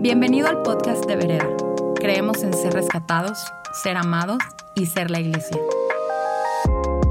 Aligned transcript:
Bienvenido 0.00 0.46
al 0.46 0.62
podcast 0.62 1.06
de 1.06 1.16
Vereda. 1.16 1.48
Creemos 1.96 2.44
en 2.44 2.54
ser 2.54 2.72
rescatados, 2.72 3.36
ser 3.82 3.96
amados 3.96 4.38
y 4.76 4.86
ser 4.86 5.10
la 5.10 5.18
iglesia. 5.18 5.60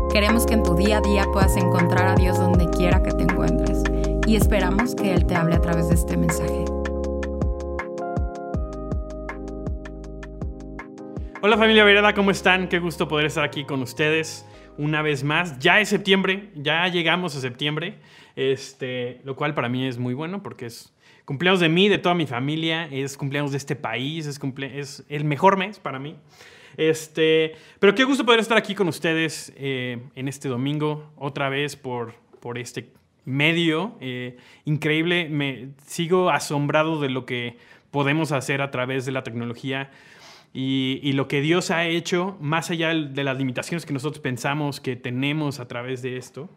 Queremos 0.10 0.46
que 0.46 0.54
en 0.54 0.64
tu 0.64 0.74
día 0.74 1.00
a 1.00 1.02
día 1.02 1.26
puedas 1.34 1.58
encontrar 1.58 2.08
a 2.08 2.16
Dios 2.16 2.38
donde 2.38 2.70
quiera 2.70 3.04
que 3.04 3.12
te 3.12 3.24
encuentres 3.24 3.84
y 4.26 4.38
esperamos 4.38 4.96
que 4.96 5.14
Él 5.14 5.26
te 5.26 5.36
hable 5.36 5.56
a 5.56 5.60
través 5.60 5.90
de 5.90 5.96
este 5.96 6.16
mensaje. 6.16 6.64
Hola 11.42 11.58
familia 11.58 11.84
Vereda, 11.84 12.14
¿cómo 12.14 12.32
están? 12.32 12.70
Qué 12.70 12.80
gusto 12.80 13.10
poder 13.10 13.26
estar 13.26 13.44
aquí 13.44 13.66
con 13.66 13.82
ustedes 13.82 14.46
una 14.78 15.02
vez 15.02 15.26
más. 15.26 15.60
Ya 15.60 15.82
es 15.82 15.90
septiembre, 15.90 16.52
ya 16.56 16.88
llegamos 16.88 17.36
a 17.36 17.42
septiembre, 17.42 18.00
este, 18.38 19.20
lo 19.26 19.36
cual 19.36 19.54
para 19.54 19.68
mí 19.68 19.86
es 19.86 19.98
muy 19.98 20.14
bueno 20.14 20.42
porque 20.42 20.68
es 20.68 20.94
cumpleaños 21.28 21.60
de 21.60 21.68
mí, 21.68 21.90
de 21.90 21.98
toda 21.98 22.16
mi 22.16 22.26
familia, 22.26 22.88
es 22.90 23.18
cumpleaños 23.18 23.52
de 23.52 23.58
este 23.58 23.76
país, 23.76 24.26
es, 24.28 24.40
es 24.62 25.04
el 25.10 25.26
mejor 25.26 25.58
mes 25.58 25.78
para 25.78 26.00
mí. 26.00 26.16
Este, 26.78 27.54
pero 27.80 27.94
qué 27.94 28.06
gusto 28.06 28.26
poder 28.26 28.40
estar 28.40 28.58
aquí 28.58 28.74
con 28.74 28.88
ustedes 28.88 29.52
eh, 29.58 30.00
en 30.16 30.30
este 30.30 30.48
domingo, 30.48 31.12
otra 31.18 31.50
vez 31.50 31.76
por, 31.76 32.14
por 32.40 32.58
este 32.58 32.94
medio 33.26 33.98
eh, 34.00 34.38
increíble. 34.64 35.28
Me 35.28 35.72
sigo 35.86 36.30
asombrado 36.30 37.02
de 37.02 37.10
lo 37.10 37.26
que 37.26 37.58
podemos 37.92 38.32
hacer 38.32 38.62
a 38.62 38.72
través 38.72 39.06
de 39.06 39.12
la 39.12 39.24
tecnología 39.24 39.92
y, 40.54 41.12
lo 41.12 41.28
que 41.28 41.42
Dios 41.42 41.72
ha 41.72 41.88
hecho, 41.88 42.38
más 42.40 42.72
allá 42.72 42.94
de 42.94 43.24
las 43.26 43.38
limitaciones 43.38 43.86
que 43.86 43.92
nosotros 43.92 44.22
pensamos 44.22 44.80
que 44.80 44.96
tenemos 44.96 45.60
a 45.60 45.68
través 45.68 46.02
de 46.02 46.16
esto. 46.16 46.50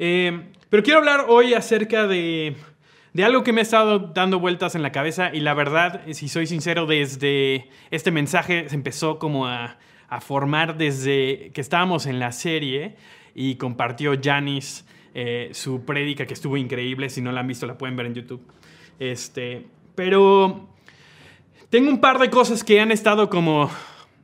Eh, 0.00 0.48
pero 0.68 0.82
quiero 0.82 0.98
hablar 0.98 1.26
hoy 1.28 1.54
acerca 1.54 2.08
de 2.08 2.56
de 3.12 3.24
algo 3.24 3.42
que 3.42 3.52
me 3.52 3.60
ha 3.60 3.62
estado 3.62 3.98
dando 3.98 4.40
vueltas 4.40 4.74
en 4.74 4.82
la 4.82 4.92
cabeza 4.92 5.30
y 5.34 5.40
la 5.40 5.54
verdad, 5.54 6.02
si 6.12 6.28
soy 6.28 6.46
sincero, 6.46 6.86
desde 6.86 7.68
este 7.90 8.10
mensaje 8.10 8.68
se 8.68 8.74
empezó 8.74 9.18
como 9.18 9.46
a, 9.46 9.78
formar 10.20 10.76
desde 10.76 11.52
que 11.54 11.62
estábamos 11.62 12.04
en 12.04 12.18
la 12.18 12.32
serie 12.32 12.96
y 13.34 13.54
compartió 13.54 14.12
Janis 14.22 14.86
eh, 15.14 15.48
su 15.52 15.86
prédica 15.86 16.26
que 16.26 16.34
estuvo 16.34 16.58
increíble, 16.58 17.08
si 17.08 17.22
no 17.22 17.32
la 17.32 17.40
han 17.40 17.46
visto 17.46 17.64
la 17.64 17.78
pueden 17.78 17.96
ver 17.96 18.04
en 18.04 18.14
YouTube. 18.16 18.46
Este, 18.98 19.64
pero 19.94 20.68
tengo 21.70 21.88
un 21.88 21.98
par 21.98 22.18
de 22.18 22.28
cosas 22.28 22.62
que 22.62 22.78
han 22.78 22.92
estado 22.92 23.30
como, 23.30 23.70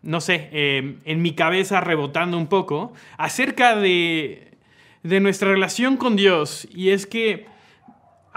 no 0.03 0.21
sé, 0.21 0.51
eh, 0.53 0.99
en 1.07 1.23
mi 1.23 1.33
cabeza 1.33 1.81
rebotando 1.81 2.37
un 2.37 2.49
poco 2.49 2.93
acerca 3.17 3.75
de, 3.75 4.59
de 5.05 5.21
nuestra 5.21 5.51
relación 5.51 5.97
con 5.97 6.17
Dios 6.17 6.69
y 6.71 6.91
es 6.91 7.07
que 7.07 7.47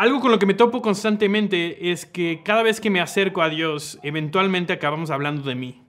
algo 0.02 0.20
con 0.20 0.32
lo 0.32 0.40
que 0.40 0.48
me 0.48 0.56
topo 0.56 0.82
constantemente 0.82 1.92
es 1.92 2.08
que 2.08 2.42
cada 2.44 2.64
vez 2.64 2.82
que 2.82 2.90
me 2.90 3.00
acerco 3.00 3.44
a 3.44 3.50
Dios, 3.50 4.00
eventualmente 4.02 4.74
acabamos 4.74 5.12
hablando 5.12 5.48
de 5.48 5.54
mí. 5.54 5.84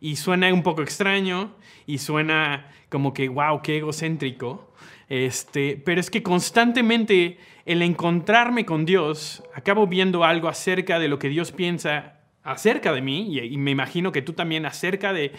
Y 0.00 0.14
suena 0.14 0.54
un 0.54 0.62
poco 0.62 0.82
extraño 0.82 1.52
y 1.84 1.98
suena 1.98 2.70
como 2.90 3.12
que, 3.12 3.28
wow, 3.28 3.62
qué 3.62 3.78
egocéntrico. 3.78 4.72
Este, 5.08 5.82
pero 5.84 6.00
es 6.00 6.10
que 6.10 6.22
constantemente 6.22 7.38
el 7.64 7.82
encontrarme 7.82 8.64
con 8.64 8.86
Dios, 8.86 9.42
acabo 9.52 9.88
viendo 9.88 10.22
algo 10.22 10.46
acerca 10.46 11.00
de 11.00 11.08
lo 11.08 11.18
que 11.18 11.28
Dios 11.28 11.50
piensa 11.50 12.20
acerca 12.44 12.92
de 12.92 13.02
mí, 13.02 13.34
y, 13.34 13.40
y 13.40 13.56
me 13.56 13.72
imagino 13.72 14.12
que 14.12 14.22
tú 14.22 14.32
también 14.32 14.64
acerca 14.64 15.12
de, 15.12 15.32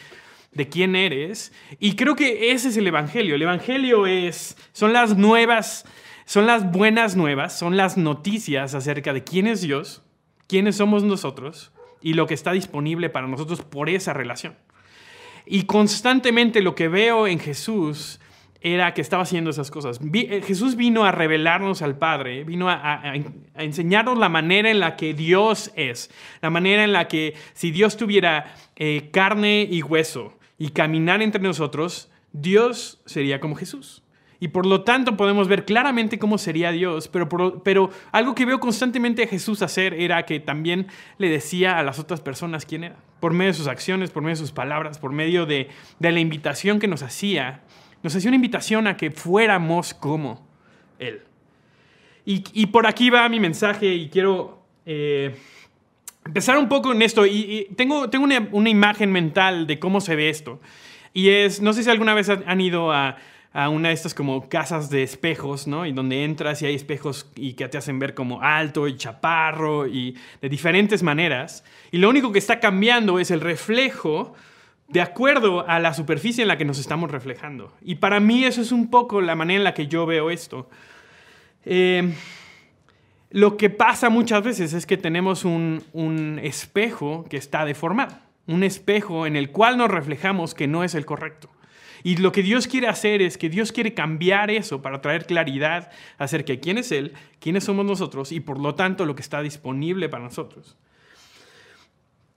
de 0.52 0.68
quién 0.68 0.98
eres. 0.98 1.54
Y 1.80 1.96
creo 1.96 2.18
que 2.18 2.52
ese 2.52 2.68
es 2.68 2.76
el 2.76 2.88
Evangelio. 2.88 3.36
El 3.36 3.44
Evangelio 3.44 4.06
es, 4.06 4.58
son 4.74 4.92
las 4.92 5.16
nuevas 5.16 5.86
son 6.28 6.46
las 6.46 6.70
buenas 6.74 7.16
nuevas, 7.16 7.58
son 7.58 7.78
las 7.78 7.96
noticias 7.96 8.76
acerca 8.76 9.14
de 9.14 9.24
quién 9.24 9.48
es 9.48 9.62
Dios, 9.62 10.04
quiénes 10.46 10.76
somos 10.76 11.04
nosotros 11.04 11.72
y 12.02 12.16
lo 12.16 12.28
que 12.28 12.34
está 12.34 12.52
disponible 12.52 13.10
para 13.10 13.28
nosotros 13.28 13.62
por 13.62 13.90
esa 13.90 14.12
relación. 14.12 14.58
Y 15.46 15.64
constantemente 15.64 16.62
lo 16.62 16.76
que 16.76 16.90
veo 16.90 17.28
en 17.28 17.40
Jesús 17.40 18.20
era 18.60 18.94
que 18.94 19.00
estaba 19.00 19.24
haciendo 19.24 19.52
esas 19.52 19.72
cosas. 19.72 20.02
Eh, 20.14 20.42
Jesús 20.46 20.76
vino 20.76 21.06
a 21.06 21.14
revelarnos 21.14 21.82
al 21.82 21.98
Padre, 21.98 22.44
vino 22.44 22.70
a, 22.70 23.14
enseñarnos 23.56 24.18
la 24.18 24.28
manera 24.28 24.70
en 24.70 24.82
la 24.82 24.98
que 24.98 25.14
Dios 25.14 25.72
es, 25.78 26.12
la 26.42 26.50
manera 26.50 26.84
en 26.84 26.92
la 26.92 27.08
que 27.08 27.36
si 27.54 27.72
Dios 27.72 27.96
tuviera 27.96 28.54
eh, 28.76 29.12
carne 29.14 29.66
y 29.70 29.82
hueso 29.82 30.38
y 30.58 30.72
caminar 30.72 31.22
entre 31.22 31.42
nosotros, 31.42 32.12
Dios 32.34 33.00
sería 33.06 33.40
como 33.40 33.56
Jesús. 33.56 34.04
Y 34.40 34.50
por 34.50 34.66
lo 34.66 34.84
tanto 34.84 35.18
podemos 35.18 35.48
ver 35.48 35.66
claramente 35.66 36.20
cómo 36.20 36.38
sería 36.38 36.72
Dios, 36.72 37.08
pero, 37.08 37.28
pero 37.64 37.90
algo 38.12 38.36
que 38.36 38.46
veo 38.46 38.60
constantemente 38.60 39.24
a 39.24 39.28
Jesús 39.28 39.64
hacer 39.64 39.96
era 39.96 40.26
que 40.26 40.40
también 40.40 40.88
le 41.18 41.30
decía 41.30 41.80
a 41.80 41.84
las 41.84 41.98
otras 41.98 42.22
personas 42.22 42.66
quién 42.66 42.84
era, 42.84 42.98
por 43.20 43.34
medio 43.34 43.52
de 43.52 43.58
sus 43.58 43.68
acciones, 43.68 44.12
por 44.12 44.22
medio 44.22 44.36
de 44.36 44.42
sus 44.42 44.52
palabras, 44.52 45.00
por 45.00 45.12
medio 45.12 45.48
de, 45.48 45.70
de 45.98 46.12
la 46.12 46.20
invitación 46.20 46.80
que 46.80 46.88
nos 46.88 47.02
hacía. 47.02 47.62
Nos 48.04 48.16
hacía 48.16 48.30
una 48.30 48.36
invitación 48.36 48.86
a 48.86 48.96
que 48.96 49.10
fuéramos 49.10 49.96
como 49.96 50.48
Él. 51.00 51.22
Y, 52.24 52.44
y 52.54 52.68
por 52.68 52.86
aquí 52.86 53.10
va 53.10 53.28
mi 53.30 53.40
mensaje 53.40 53.88
y 53.88 54.10
quiero 54.10 54.62
eh, 54.86 55.36
empezar 56.26 56.60
un 56.60 56.70
poco 56.70 56.92
en 56.92 57.02
esto. 57.02 57.26
Y, 57.26 57.70
tengo, 57.76 58.10
tengo 58.12 58.26
una, 58.26 58.48
una 58.52 58.70
imagen 58.70 59.12
mental 59.12 59.66
de 59.66 59.80
cómo 59.80 60.00
se 60.00 60.16
ve 60.16 60.30
esto. 60.30 60.62
Y 61.14 61.30
es, 61.30 61.60
no 61.60 61.74
sé 61.74 61.82
si 61.82 61.90
alguna 61.90 62.14
vez 62.14 62.30
han 62.30 62.62
ido 62.62 62.92
a 62.92 63.18
a 63.54 63.70
una 63.70 63.90
de 63.90 63.96
estas 63.96 64.14
como 64.14 64.50
casas 64.50 64.90
de 64.90 65.04
espejos, 65.04 65.68
¿no? 65.68 65.86
Y 65.86 65.92
donde 65.92 66.24
entras 66.24 66.62
y 66.62 66.66
hay 66.66 66.76
espejos 66.76 67.32
y 67.36 67.54
que 67.54 67.68
te 67.68 67.78
hacen 67.78 68.00
ver 68.00 68.14
como 68.14 68.42
alto 68.42 68.88
y 68.88 68.98
chaparro 68.98 69.88
y 69.88 70.16
de 70.42 70.50
diferentes 70.50 71.02
maneras. 71.04 71.64
Y 71.92 71.98
lo 71.98 72.10
único 72.10 72.32
que 72.32 72.40
está 72.40 72.60
cambiando 72.60 73.20
es 73.20 73.32
el 73.32 73.42
reflejo 73.42 74.34
de 74.88 75.02
acuerdo 75.02 75.68
a 75.68 75.80
la 75.80 75.94
superficie 75.94 76.42
en 76.42 76.48
la 76.48 76.58
que 76.58 76.66
nos 76.66 76.80
estamos 76.80 77.12
reflejando. 77.12 77.74
Y 77.82 77.96
para 77.96 78.20
mí 78.20 78.46
eso 78.46 78.62
es 78.62 78.72
un 78.72 78.90
poco 78.90 79.22
la 79.22 79.36
manera 79.36 79.58
en 79.58 79.64
la 79.64 79.74
que 79.74 79.88
yo 79.88 80.06
veo 80.06 80.30
esto. 80.30 80.70
Eh, 81.66 82.14
lo 83.30 83.58
que 83.58 83.70
pasa 83.70 84.10
muchas 84.10 84.44
veces 84.44 84.74
es 84.74 84.86
que 84.86 84.98
tenemos 84.98 85.44
un, 85.44 85.84
un 85.92 86.40
espejo 86.42 87.26
que 87.30 87.36
está 87.36 87.66
deformado, 87.66 88.16
un 88.46 88.64
espejo 88.64 89.26
en 89.26 89.36
el 89.36 89.52
cual 89.52 89.78
nos 89.78 89.92
reflejamos 89.92 90.54
que 90.54 90.68
no 90.68 90.84
es 90.84 90.96
el 90.96 91.06
correcto. 91.06 91.50
Y 92.04 92.18
lo 92.18 92.32
que 92.32 92.44
Dios 92.44 92.68
quiere 92.68 92.88
hacer 92.88 93.22
es 93.22 93.38
que 93.38 93.50
Dios 93.50 93.72
quiere 93.72 93.94
cambiar 93.94 94.52
eso 94.52 94.82
para 94.82 95.02
traer 95.02 95.26
claridad 95.26 95.92
acerca 96.18 96.54
de 96.54 96.60
quién 96.60 96.78
es 96.78 96.92
Él, 96.92 97.14
quiénes 97.40 97.64
somos 97.64 97.86
nosotros 97.86 98.32
y 98.32 98.40
por 98.40 98.60
lo 98.60 98.76
tanto 98.76 99.06
lo 99.06 99.16
que 99.16 99.22
está 99.22 99.42
disponible 99.42 100.10
para 100.10 100.24
nosotros. 100.24 100.78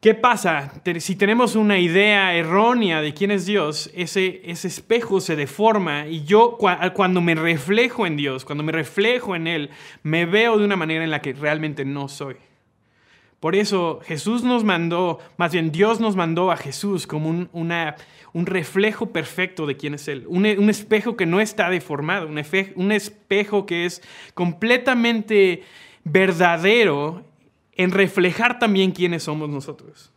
¿Qué 0.00 0.14
pasa? 0.14 0.72
Si 0.98 1.14
tenemos 1.14 1.56
una 1.56 1.78
idea 1.78 2.34
errónea 2.34 3.02
de 3.02 3.12
quién 3.12 3.30
es 3.30 3.44
Dios, 3.44 3.90
ese, 3.94 4.40
espejo 4.50 5.20
se 5.20 5.36
deforma 5.36 6.06
y 6.06 6.24
yo 6.24 6.56
cuando 6.94 7.20
me 7.20 7.34
reflejo 7.34 8.06
en 8.06 8.16
Dios, 8.16 8.46
cuando 8.46 8.64
me 8.64 8.72
reflejo 8.72 9.36
en 9.36 9.46
Él, 9.46 9.70
me 10.02 10.24
veo 10.24 10.56
de 10.56 10.64
una 10.64 10.76
manera 10.76 11.04
en 11.04 11.10
la 11.10 11.20
que 11.20 11.34
realmente 11.34 11.84
no 11.84 12.08
soy. 12.08 12.36
Por 13.40 13.56
eso 13.56 14.00
Jesús 14.04 14.44
nos 14.44 14.64
mandó, 14.64 15.18
más 15.38 15.52
bien 15.52 15.72
Dios 15.72 15.98
nos 15.98 16.14
mandó 16.14 16.50
a 16.50 16.58
Jesús 16.58 17.06
como 17.06 17.30
un, 17.30 17.48
un 18.32 18.46
reflejo 18.46 19.06
perfecto 19.06 19.66
de 19.66 19.78
quién 19.78 19.94
es 19.94 20.08
Él, 20.08 20.24
un, 20.28 20.44
espejo 20.44 21.16
que 21.16 21.24
no 21.24 21.40
está 21.40 21.70
deformado, 21.70 22.26
un, 22.26 22.42
un 22.76 22.92
espejo 22.92 23.64
que 23.64 23.86
es 23.86 24.02
completamente 24.34 25.62
verdadero 26.04 27.24
en 27.72 27.92
reflejar 27.92 28.58
también 28.58 28.92
quiénes 28.92 29.22
somos 29.22 29.48
nosotros. 29.48 30.12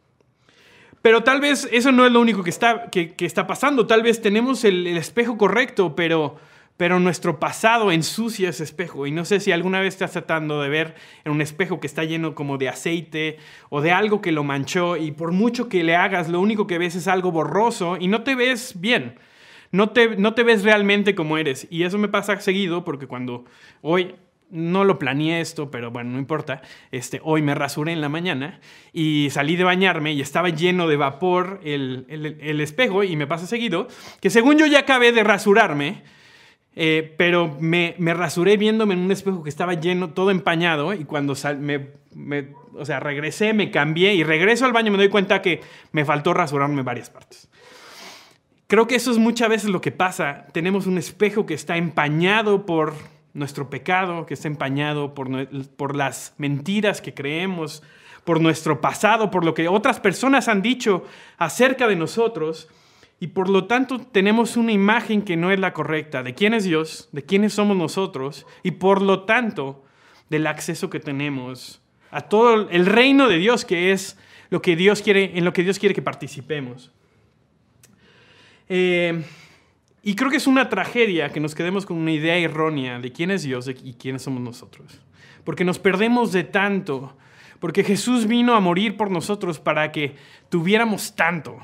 Pero 1.01 1.23
tal 1.23 1.39
vez 1.39 1.67
eso 1.72 1.94
no 1.94 2.06
es 2.06 2.12
lo 2.12 2.19
único 2.19 2.44
que 2.44 2.50
está, 2.50 2.89
que, 2.89 3.16
está 3.19 3.47
pasando, 3.47 3.88
tal 3.88 4.03
vez 4.03 4.22
tenemos 4.22 4.66
el 4.66 4.85
espejo 4.97 5.38
correcto, 5.38 5.95
pero 5.95 6.38
pero 6.78 7.00
nuestro 7.00 7.39
pasado 7.39 7.91
ensucia 7.91 8.50
ese 8.50 8.63
espejo. 8.63 9.06
Y 9.06 9.12
no 9.12 9.25
sé 9.25 9.39
si 9.39 9.51
alguna 9.51 9.80
vez 9.80 9.94
estás 9.94 10.12
tratando 10.12 10.62
de 10.62 10.69
ver 10.69 10.95
en 11.24 11.31
un 11.31 11.42
espejo 11.42 11.80
que 11.80 11.88
está 11.88 12.03
lleno 12.03 12.36
como 12.36 12.57
de 12.57 12.69
aceite 12.69 13.38
o 13.69 13.81
de 13.81 13.92
algo 13.92 14.21
que 14.21 14.31
lo 14.31 14.44
manchó 14.44 14.98
y 14.98 15.12
por 15.12 15.31
mucho 15.31 15.69
que 15.69 15.83
le 15.83 15.95
hagas, 15.95 16.30
lo 16.30 16.39
único 16.39 16.68
que 16.68 16.77
ves 16.77 16.95
es 16.95 17.07
algo 17.07 17.31
borroso 17.31 17.98
y 18.00 18.07
no 18.07 18.24
te 18.24 18.36
ves 18.36 18.80
bien. 18.80 19.19
No 19.71 19.89
te, 19.89 20.18
no 20.18 20.33
te 20.33 20.44
ves 20.44 20.63
realmente 20.63 21.15
como 21.15 21.38
eres. 21.38 21.68
Y 21.69 21.83
eso 21.83 21.98
me 21.98 22.07
pasa 22.07 22.39
seguido 22.39 22.83
porque 22.83 23.07
cuando 23.07 23.45
hoy 23.81 24.15
no 24.50 24.83
lo 24.83 25.00
planeé 25.00 25.42
esto, 25.42 25.71
pero 25.71 25.89
bueno, 25.89 26.12
no 26.12 26.19
importa. 26.19 26.62
Este, 26.92 27.19
hoy 27.24 27.42
me 27.42 27.56
rasuré 27.56 27.92
en 27.92 28.01
la 28.01 28.09
mañana 28.09 28.59
y 28.94 29.30
salí 29.31 29.56
de 29.56 29.63
bañarme 29.63 30.13
y 30.13 30.21
estaba 30.21 30.50
lleno 30.50 30.88
de 30.88 30.95
vapor 30.95 31.59
el, 31.63 32.06
el, 32.07 32.38
el 32.39 32.62
espejo 32.62 33.03
y 33.03 33.15
me 33.15 33.25
pasa 33.25 33.48
seguido 33.48 33.88
que 34.21 34.30
según 34.30 34.59
yo 34.59 34.68
ya 34.68 34.80
acabé 34.80 35.12
de 35.12 35.24
rasurarme, 35.24 36.03
eh, 36.75 37.14
pero 37.18 37.56
me, 37.60 37.96
me, 38.00 38.14
rasuré 38.14 38.58
viéndome 38.58 38.96
en 38.96 39.02
un 39.02 39.12
espejo 39.12 39.44
que 39.44 39.50
estaba 39.50 39.75
lleno, 39.75 40.10
todo 40.10 40.31
empañado, 40.31 40.94
y 40.94 41.06
cuando 41.06 41.36
me, 41.60 41.90
me, 42.16 42.48
o 42.74 42.86
sea, 42.86 43.00
regresé, 43.00 43.54
me 43.54 43.72
cambié 43.72 44.16
y 44.16 44.24
regreso 44.24 44.66
al 44.66 44.74
baño 44.74 44.92
me 44.92 44.98
doy 44.98 45.10
cuenta 45.10 45.42
que 45.42 45.62
me 45.92 46.06
faltó 46.06 46.34
rasurarme 46.34 46.81
varias 46.81 47.10
partes. 47.10 47.50
Creo 48.68 48.88
que 48.88 48.96
eso 48.96 49.12
es 49.12 49.20
muchas 49.20 49.50
veces 49.50 49.70
lo 49.70 49.81
que 49.81 49.92
pasa. 49.92 50.48
Tenemos 50.52 50.88
un 50.88 50.98
espejo 50.98 51.46
que 51.46 51.54
está 51.54 51.78
empañado 51.78 52.66
por 52.66 52.94
nuestro 53.34 53.70
pecado, 53.70 54.25
que 54.25 54.34
está 54.34 54.48
empañado 54.48 55.14
por, 55.14 55.28
por 55.75 55.96
las 55.96 56.34
mentiras 56.38 57.02
que 57.02 57.14
creemos, 57.14 57.84
por 58.24 58.42
nuestro 58.42 58.81
pasado, 58.81 59.30
por 59.30 59.46
lo 59.46 59.54
que 59.54 59.68
otras 59.68 60.00
personas 60.00 60.48
han 60.48 60.62
dicho 60.62 61.04
acerca 61.38 61.88
de 61.88 61.96
nosotros, 61.96 62.70
y 63.24 63.28
por 63.28 63.48
lo 63.48 63.68
tanto 63.68 64.00
tenemos 64.00 64.58
una 64.58 64.74
imagen 64.74 65.22
que 65.22 65.38
no 65.38 65.50
es 65.50 65.58
la 65.58 65.72
correcta 65.72 66.24
de 66.24 66.34
quién 66.34 66.54
es 66.54 66.66
Dios, 66.66 67.08
de 67.14 67.24
quiénes 67.24 67.54
somos 67.54 67.78
nosotros, 67.78 68.46
y 68.64 68.72
por 68.72 69.02
lo 69.02 69.24
tanto 69.24 69.81
del 70.30 70.46
acceso 70.46 70.90
que 70.90 71.00
tenemos 71.00 71.81
a 72.12 72.24
todo 72.24 72.70
el 72.70 72.86
reino 72.86 73.30
de 73.30 73.38
Dios, 73.38 73.64
que 73.64 73.94
es 73.94 74.20
lo 74.50 74.62
que 74.62 74.75
Dios 74.75 75.02
quiere, 75.02 75.38
en 75.38 75.46
lo 75.46 75.54
que 75.54 75.64
Dios 75.64 75.80
quiere 75.80 75.96
que 75.96 76.02
participemos. 76.02 76.92
Eh, 78.68 79.24
y 80.02 80.16
creo 80.16 80.30
que 80.30 80.36
es 80.36 80.46
una 80.46 80.68
tragedia 80.68 81.30
que 81.30 81.40
nos 81.40 81.56
quedemos 81.56 81.86
con 81.86 81.96
una 81.96 82.12
idea 82.12 82.36
errónea 82.36 83.00
de 83.00 83.14
quién 83.14 83.31
es 83.31 83.44
Dios 83.44 83.70
y 83.70 83.94
quiénes 83.94 84.24
somos 84.24 84.42
nosotros. 84.42 85.00
Porque 85.46 85.64
nos 85.64 85.80
perdemos 85.80 86.34
de 86.34 86.44
tanto. 86.44 87.16
Porque 87.62 87.86
Jesús 87.86 88.28
vino 88.28 88.54
a 88.54 88.60
morir 88.60 88.98
por 88.98 89.10
nosotros 89.10 89.62
para 89.62 89.94
que 89.94 90.18
tuviéramos 90.50 91.16
tanto. 91.16 91.62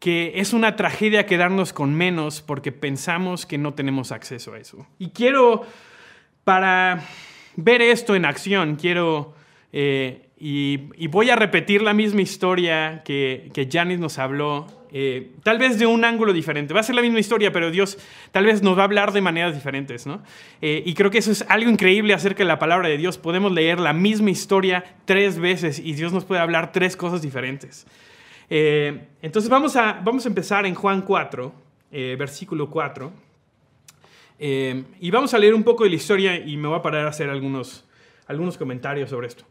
Que 0.00 0.32
es 0.36 0.52
una 0.52 0.74
tragedia 0.74 1.26
quedarnos 1.26 1.72
con 1.72 1.94
menos 1.94 2.42
porque 2.42 2.72
pensamos 2.72 3.46
que 3.46 3.58
no 3.58 3.74
tenemos 3.74 4.10
acceso 4.10 4.54
a 4.54 4.58
eso. 4.58 4.86
Y 4.98 5.10
quiero, 5.10 5.64
para 6.42 7.04
ver 7.54 7.80
esto 7.80 8.16
en 8.16 8.24
acción, 8.24 8.74
quiero 8.74 9.34
eh, 9.72 10.26
y, 10.42 11.06
voy 11.08 11.28
a 11.28 11.36
repetir 11.36 11.82
la 11.82 11.92
misma 11.92 12.22
historia 12.22 13.02
que, 13.04 13.50
que 13.52 13.68
Janice 13.70 14.00
nos 14.00 14.18
habló, 14.18 14.66
eh, 14.90 15.32
tal 15.42 15.58
vez 15.58 15.78
de 15.78 15.84
un 15.84 16.04
ángulo 16.04 16.32
diferente. 16.32 16.72
Va 16.72 16.80
a 16.80 16.82
ser 16.82 16.94
la 16.94 17.02
misma 17.02 17.20
historia, 17.20 17.52
pero 17.52 17.70
Dios 17.70 17.98
tal 18.32 18.46
vez 18.46 18.62
nos 18.62 18.76
va 18.76 18.82
a 18.82 18.84
hablar 18.84 19.12
de 19.12 19.20
maneras 19.20 19.54
diferentes. 19.54 20.06
¿no? 20.06 20.22
Eh, 20.62 20.82
y 20.86 20.94
creo 20.94 21.10
que 21.10 21.18
eso 21.18 21.30
es 21.30 21.44
algo 21.48 21.70
increíble 21.70 22.14
acerca 22.14 22.38
de 22.38 22.48
la 22.48 22.58
palabra 22.58 22.88
de 22.88 22.96
Dios. 22.96 23.18
Podemos 23.18 23.52
leer 23.52 23.78
la 23.78 23.92
misma 23.92 24.30
historia 24.30 24.84
tres 25.04 25.38
veces 25.38 25.78
y 25.78 25.92
Dios 25.92 26.12
nos 26.12 26.24
puede 26.24 26.40
hablar 26.40 26.72
tres 26.72 26.96
cosas 26.96 27.20
diferentes. 27.20 27.86
Eh, 28.50 29.08
entonces 29.22 29.48
vamos 29.48 29.76
a, 29.76 30.00
vamos 30.04 30.26
a 30.26 30.28
empezar 30.28 30.66
en 30.66 30.74
Juan 30.74 31.02
4, 31.02 31.52
versículo 31.90 32.68
4. 32.68 33.12
y 34.38 35.10
vamos 35.10 35.32
a 35.32 35.38
leer 35.38 35.54
un 35.54 35.62
poco 35.62 35.84
de 35.84 35.90
la 35.90 35.96
historia 35.96 36.36
y 36.36 36.56
me 36.56 36.68
voy 36.68 36.78
a 36.78 36.82
parar 36.82 37.06
a 37.06 37.10
hacer 37.10 37.30
algunos, 37.30 37.84
algunos 38.26 38.58
comentarios 38.58 39.10
sobre 39.10 39.28
esto. 39.28 39.44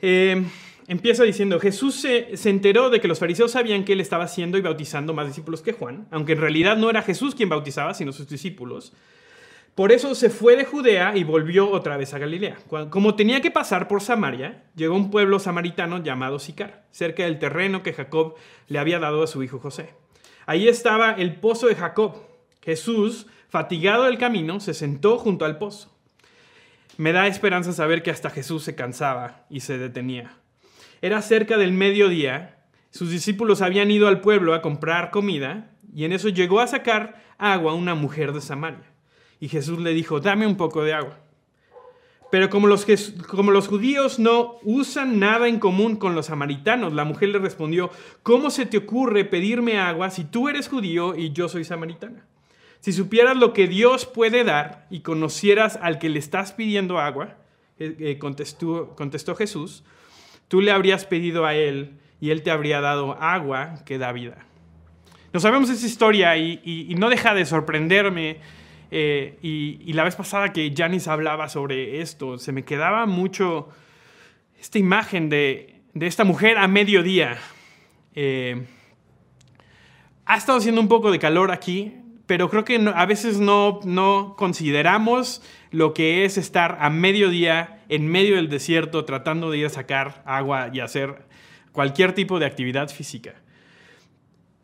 Eh, 0.00 0.44
empieza 0.86 1.24
diciendo, 1.24 1.58
Jesús 1.58 1.96
se, 1.96 2.48
enteró 2.48 2.90
de 2.90 3.00
que 3.00 3.08
los 3.08 3.18
fariseos 3.18 3.52
sabían 3.52 3.84
que 3.84 3.92
él 3.94 4.00
estaba 4.00 4.24
haciendo 4.24 4.58
y 4.58 4.60
bautizando 4.60 5.12
más 5.12 5.26
discípulos 5.26 5.62
que 5.62 5.72
Juan, 5.72 6.06
aunque 6.10 6.32
en 6.32 6.40
realidad 6.40 6.76
no 6.76 6.90
era 6.90 7.02
Jesús 7.02 7.34
quien 7.34 7.48
bautizaba, 7.48 7.94
sino 7.94 8.12
sus 8.12 8.28
discípulos. 8.28 8.92
Por 9.78 9.92
eso 9.92 10.16
se 10.16 10.28
fue 10.28 10.56
de 10.56 10.64
Judea 10.64 11.16
y 11.16 11.22
volvió 11.22 11.70
otra 11.70 11.96
vez 11.96 12.12
a 12.12 12.18
Galilea. 12.18 12.56
Como 12.90 13.14
tenía 13.14 13.40
que 13.40 13.52
pasar 13.52 13.86
por 13.86 14.02
Samaria, 14.02 14.64
llegó 14.74 14.94
a 14.94 14.98
un 14.98 15.12
pueblo 15.12 15.38
samaritano 15.38 16.02
llamado 16.02 16.40
Sicar, 16.40 16.84
cerca 16.90 17.22
del 17.22 17.38
terreno 17.38 17.84
que 17.84 17.92
Jacob 17.92 18.34
le 18.66 18.80
había 18.80 18.98
dado 18.98 19.22
a 19.22 19.28
su 19.28 19.40
hijo 19.44 19.60
José. 19.60 19.94
Ahí 20.46 20.66
estaba 20.66 21.12
el 21.12 21.36
pozo 21.36 21.68
de 21.68 21.76
Jacob. 21.76 22.16
Jesús, 22.60 23.28
fatigado 23.50 24.06
del 24.06 24.18
camino, 24.18 24.58
se 24.58 24.74
sentó 24.74 25.16
junto 25.16 25.44
al 25.44 25.58
pozo. 25.58 25.96
Me 26.96 27.12
da 27.12 27.28
esperanza 27.28 27.72
saber 27.72 28.02
que 28.02 28.10
hasta 28.10 28.30
Jesús 28.30 28.64
se 28.64 28.74
cansaba 28.74 29.46
y 29.48 29.60
se 29.60 29.78
detenía. 29.78 30.32
Era 31.02 31.22
cerca 31.22 31.56
del 31.56 31.70
mediodía, 31.70 32.64
sus 32.90 33.12
discípulos 33.12 33.62
habían 33.62 33.92
ido 33.92 34.08
al 34.08 34.22
pueblo 34.22 34.54
a 34.54 34.60
comprar 34.60 35.12
comida 35.12 35.70
y 35.94 36.04
en 36.04 36.12
eso 36.12 36.30
llegó 36.30 36.58
a 36.58 36.66
sacar 36.66 37.22
agua 37.38 37.74
una 37.74 37.94
mujer 37.94 38.32
de 38.32 38.40
Samaria. 38.40 38.97
Y 39.40 39.48
Jesús 39.48 39.78
le 39.78 39.94
dijo, 39.94 40.20
dame 40.20 40.46
un 40.46 40.56
poco 40.56 40.82
de 40.82 40.94
agua. 40.94 41.18
Pero 42.30 42.50
como 42.50 42.66
los, 42.66 42.84
judíos 43.68 44.18
no 44.18 44.56
usan 44.62 45.18
nada 45.18 45.48
en 45.48 45.58
común 45.58 45.96
con 45.96 46.14
los 46.14 46.26
samaritanos, 46.26 46.92
la 46.92 47.04
mujer 47.04 47.30
le 47.30 47.38
respondió, 47.38 47.90
¿cómo 48.22 48.50
se 48.50 48.66
te 48.66 48.76
ocurre 48.76 49.24
pedirme 49.24 49.78
agua 49.78 50.10
si 50.10 50.24
tú 50.24 50.48
eres 50.48 50.68
judío 50.68 51.16
y 51.16 51.32
yo 51.32 51.48
soy 51.48 51.64
samaritana? 51.64 52.26
Si 52.80 52.92
supieras 52.92 53.36
lo 53.36 53.54
que 53.54 53.66
Dios 53.66 54.04
puede 54.04 54.44
dar 54.44 54.86
y 54.90 55.00
conocieras 55.00 55.78
al 55.80 55.98
que 55.98 56.10
le 56.10 56.18
estás 56.18 56.52
pidiendo 56.52 56.98
agua, 56.98 57.36
eh, 57.78 57.96
eh, 57.98 58.18
contestó, 58.18 58.94
contestó 58.94 59.34
Jesús, 59.34 59.82
tú 60.48 60.60
le 60.60 60.70
habrías 60.70 61.06
pedido 61.06 61.46
a 61.46 61.54
él 61.54 61.98
y 62.20 62.30
él 62.30 62.42
te 62.42 62.50
habría 62.50 62.80
dado 62.80 63.16
agua 63.20 63.76
que 63.86 63.98
da 63.98 64.12
vida. 64.12 64.44
No 65.32 65.40
sabemos 65.40 65.68
esa 65.70 65.86
historia 65.86 66.36
y, 66.36 66.94
no 66.96 67.10
deja 67.10 67.34
de 67.34 67.44
sorprenderme. 67.44 68.38
Eh, 68.90 69.38
y, 69.42 69.92
la 69.92 70.04
vez 70.04 70.16
pasada 70.16 70.52
que 70.52 70.72
Janice 70.74 71.10
hablaba 71.10 71.48
sobre 71.48 72.00
esto, 72.00 72.38
se 72.38 72.52
me 72.52 72.64
quedaba 72.64 73.06
mucho 73.06 73.68
esta 74.60 74.78
imagen 74.78 75.28
de, 75.28 75.82
esta 76.00 76.24
mujer 76.24 76.58
a 76.58 76.68
mediodía. 76.68 77.38
ha 80.24 80.36
estado 80.36 80.58
haciendo 80.58 80.80
un 80.80 80.88
poco 80.88 81.10
de 81.10 81.18
calor 81.18 81.50
aquí, 81.50 81.94
pero 82.26 82.50
creo 82.50 82.64
que 82.64 82.76
a 82.94 83.06
veces 83.06 83.40
no, 83.40 83.80
no 83.84 84.34
consideramos 84.36 85.42
lo 85.70 85.94
que 85.94 86.24
es 86.24 86.36
estar 86.36 86.76
a 86.80 86.90
mediodía 86.90 87.82
en 87.88 88.06
medio 88.06 88.36
del 88.36 88.48
desierto 88.48 89.04
tratando 89.04 89.50
de 89.50 89.58
ir 89.58 89.66
a 89.66 89.70
sacar 89.70 90.22
agua 90.26 90.68
y 90.72 90.80
hacer 90.80 91.26
cualquier 91.72 92.12
tipo 92.12 92.38
de 92.38 92.46
actividad 92.46 92.88
física. 92.90 93.34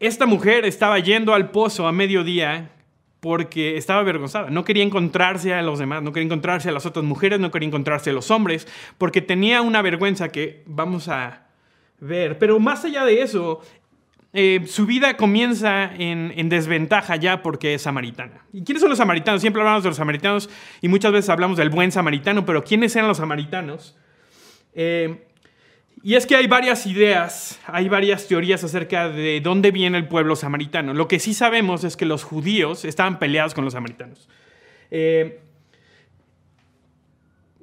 Esta 0.01 0.27
mujer 0.27 0.65
estaba 0.67 0.99
yendo 0.99 1.33
al 1.33 1.51
pozo 1.51 1.87
a 1.87 1.93
mediodía 1.93 2.71
porque 3.25 3.79
estaba 3.79 4.01
avergonzada. 4.01 4.51
No 4.51 4.65
quería 4.65 4.83
encontrarse 4.83 5.55
a 5.55 5.63
los 5.63 5.79
demás, 5.79 6.03
no 6.03 6.13
quería 6.13 6.27
encontrarse 6.27 6.69
a 6.69 6.73
las 6.73 6.85
otras 6.85 7.07
mujeres, 7.07 7.41
no 7.41 7.51
quería 7.51 7.69
encontrarse 7.69 8.11
a 8.11 8.13
los 8.13 8.31
hombres, 8.31 8.69
porque 8.99 9.23
tenía 9.23 9.63
una 9.63 9.81
vergüenza 9.81 10.29
que 10.29 10.63
vamos 10.67 11.09
a 11.09 11.47
ver. 12.01 12.39
Pero 12.39 12.61
más 12.61 12.85
allá 12.85 13.03
de 13.07 13.23
eso, 13.23 13.63
eh, 14.35 14.65
su 14.67 14.85
vida 14.85 15.17
comienza 15.17 15.91
en, 15.95 16.51
desventaja 16.51 17.17
ya 17.17 17.41
porque 17.41 17.73
es 17.73 17.81
samaritana. 17.81 18.45
¿Y 18.53 18.63
quiénes 18.63 18.83
son 18.83 18.91
los 18.91 18.99
samaritanos? 18.99 19.41
Siempre 19.41 19.63
hablamos 19.63 19.83
de 19.85 19.89
los 19.89 19.97
samaritanos 19.97 20.51
y 20.83 20.89
muchas 20.89 21.11
veces 21.11 21.31
hablamos 21.31 21.57
del 21.57 21.71
buen 21.71 21.93
samaritano, 21.93 22.45
pero 22.45 22.63
¿quiénes 22.63 22.95
eran 22.95 23.09
los 23.09 23.17
samaritanos? 23.17 23.97
Eh, 24.75 25.29
y 26.05 26.15
es 26.15 26.27
que 26.27 26.37
hay 26.37 26.47
varias 26.47 26.87
ideas, 26.87 27.59
hay 27.67 27.89
varias 27.89 28.29
teorías 28.29 28.63
acerca 28.63 29.09
de 29.09 29.41
dónde 29.41 29.73
viene 29.73 29.99
el 29.99 30.07
pueblo 30.07 30.37
samaritano. 30.37 30.95
Lo 30.95 31.09
que 31.09 31.19
sí 31.19 31.35
sabemos 31.35 31.83
es 31.83 31.97
que 31.97 32.05
los 32.07 32.23
judíos 32.23 32.85
estaban 32.85 33.19
peleados 33.19 33.55
con 33.55 33.65
los 33.65 33.73
samaritanos. 33.73 34.29
Eh, 34.93 35.41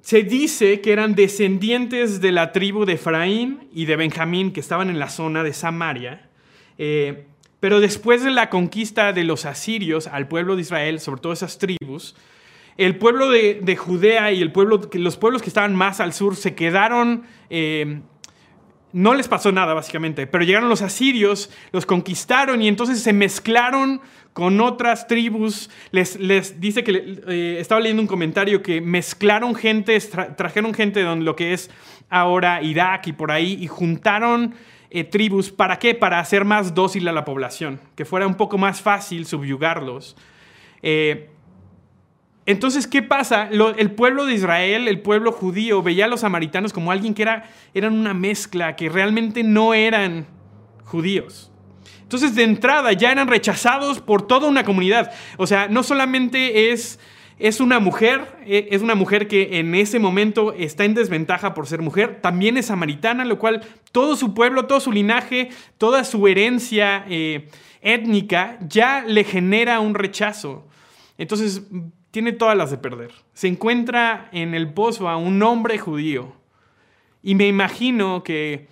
se 0.01 0.23
dice 0.23 0.81
que 0.81 0.91
eran 0.91 1.15
descendientes 1.15 2.19
de 2.19 2.33
la 2.33 2.51
tribu 2.51 2.83
de 2.83 2.93
Efraín 2.93 3.69
y 3.71 3.85
de 3.85 3.95
Benjamín 3.95 4.51
que 4.51 4.59
estaban 4.59 4.89
en 4.89 4.99
la 4.99 5.07
zona 5.07 5.43
de 5.43 5.53
Samaria 5.53 6.27
eh, 6.83 7.25
pero 7.59 7.79
después 7.79 8.23
de 8.23 8.31
la 8.31 8.49
conquista 8.49 9.13
de 9.13 9.23
los 9.23 9.45
asirios 9.45 10.07
al 10.07 10.27
pueblo 10.27 10.55
de 10.55 10.63
Israel, 10.63 10.99
sobre 10.99 11.21
todo 11.21 11.31
esas 11.31 11.59
tribus, 11.59 12.15
el 12.75 12.95
pueblo 12.95 13.29
de, 13.29 13.75
Judea 13.77 14.31
y 14.31 14.41
el 14.41 14.51
pueblo, 14.51 14.89
los 14.93 15.17
pueblos 15.17 15.43
que 15.43 15.49
estaban 15.49 15.75
más 15.75 15.99
al 15.99 16.13
sur 16.13 16.35
se 16.35 16.55
quedaron, 16.55 17.23
eh, 17.51 18.01
no 18.93 19.13
les 19.13 19.27
pasó 19.27 19.51
nada 19.51 19.73
básicamente, 19.73 20.27
pero 20.27 20.43
llegaron 20.43 20.69
los 20.69 20.81
asirios, 20.81 21.49
los 21.71 21.85
conquistaron 21.85 22.61
y 22.61 22.67
entonces 22.67 23.01
se 23.01 23.13
mezclaron 23.13 24.01
con 24.33 24.59
otras 24.61 25.07
tribus. 25.07 25.69
Les, 25.91 26.19
les 26.19 26.59
dice 26.59 26.83
que 26.83 27.21
eh, 27.27 27.57
estaba 27.59 27.81
leyendo 27.81 28.01
un 28.01 28.07
comentario 28.07 28.61
que 28.61 28.81
mezclaron 28.81 29.55
gente, 29.55 29.99
trajeron 30.37 30.73
gente 30.73 31.03
de 31.03 31.15
lo 31.15 31.35
que 31.35 31.53
es 31.53 31.69
ahora 32.09 32.61
Irak 32.61 33.07
y 33.07 33.13
por 33.13 33.31
ahí 33.31 33.57
y 33.59 33.67
juntaron 33.67 34.55
eh, 34.89 35.03
tribus. 35.03 35.51
¿Para 35.51 35.79
qué? 35.79 35.95
Para 35.95 36.19
hacer 36.19 36.45
más 36.45 36.75
dócil 36.75 37.07
a 37.07 37.11
la 37.11 37.25
población, 37.25 37.79
que 37.95 38.05
fuera 38.05 38.27
un 38.27 38.35
poco 38.35 38.57
más 38.57 38.81
fácil 38.81 39.25
subyugarlos. 39.25 40.15
Eh, 40.83 41.30
entonces, 42.45 42.87
¿qué 42.87 43.01
pasa? 43.03 43.49
el 43.49 43.91
pueblo 43.91 44.25
de 44.25 44.33
Israel, 44.33 44.87
el 44.87 45.01
pueblo 45.01 45.31
judío, 45.31 45.83
veía 45.83 46.05
a 46.05 46.07
los 46.07 46.21
samaritanos 46.21 46.73
como 46.73 46.91
alguien 46.91 47.13
que 47.13 47.21
era, 47.21 47.49
eran 47.73 47.93
una 47.93 48.13
mezcla, 48.13 48.75
que 48.75 48.89
realmente 48.89 49.43
no 49.43 49.73
eran 49.73 50.25
judíos. 50.83 51.51
Entonces, 52.01 52.35
de 52.35 52.43
entrada, 52.43 52.93
ya 52.93 53.11
eran 53.11 53.27
rechazados 53.27 53.99
por 53.99 54.27
toda 54.27 54.47
una 54.47 54.65
comunidad. 54.65 55.11
O 55.37 55.47
sea, 55.47 55.67
no 55.67 55.83
solamente 55.83 56.71
es 56.71 56.99
es 57.41 57.59
una 57.59 57.79
mujer, 57.79 58.37
e, 58.45 58.67
es 58.69 58.83
una 58.83 58.93
mujer 58.93 59.27
que 59.27 59.59
en 59.59 59.73
ese 59.73 59.97
momento 59.97 60.53
está 60.53 60.85
en 60.85 60.93
desventaja 60.93 61.55
por 61.55 61.65
ser 61.65 61.81
mujer, 61.81 62.21
también 62.21 62.55
es 62.55 62.67
samaritana, 62.67 63.25
lo 63.25 63.39
cual 63.39 63.63
todo 63.91 64.15
su 64.15 64.35
pueblo, 64.35 64.67
todo 64.67 64.79
su 64.79 64.91
linaje, 64.91 65.49
toda 65.79 66.03
su 66.03 66.27
herencia 66.27 67.03
eh, 67.09 67.49
étnica 67.81 68.59
ya 68.67 69.03
le 69.07 69.23
genera 69.23 69.79
un 69.79 69.95
rechazo. 69.95 70.67
Entonces 71.17 71.63
tiene 72.11 72.33
todas 72.33 72.57
las 72.57 72.71
de 72.71 72.77
perder. 72.77 73.11
Se 73.33 73.47
encuentra 73.47 74.29
en 74.31 74.53
el 74.53 74.73
pozo 74.73 75.09
a 75.09 75.17
un 75.17 75.41
hombre 75.43 75.77
judío. 75.77 76.35
Y 77.23 77.35
me 77.35 77.47
imagino 77.47 78.23
que, 78.23 78.67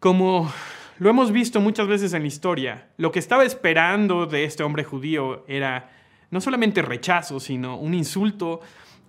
como 0.00 0.52
lo 0.98 1.10
hemos 1.10 1.30
visto 1.30 1.60
muchas 1.60 1.86
veces 1.86 2.12
en 2.12 2.22
la 2.22 2.28
historia, 2.28 2.88
lo 2.96 3.12
que 3.12 3.18
estaba 3.18 3.44
esperando 3.44 4.26
de 4.26 4.44
este 4.44 4.62
hombre 4.62 4.82
judío 4.82 5.44
era 5.46 5.90
no 6.30 6.40
solamente 6.40 6.82
rechazo, 6.82 7.38
sino 7.38 7.78
un 7.78 7.94
insulto, 7.94 8.60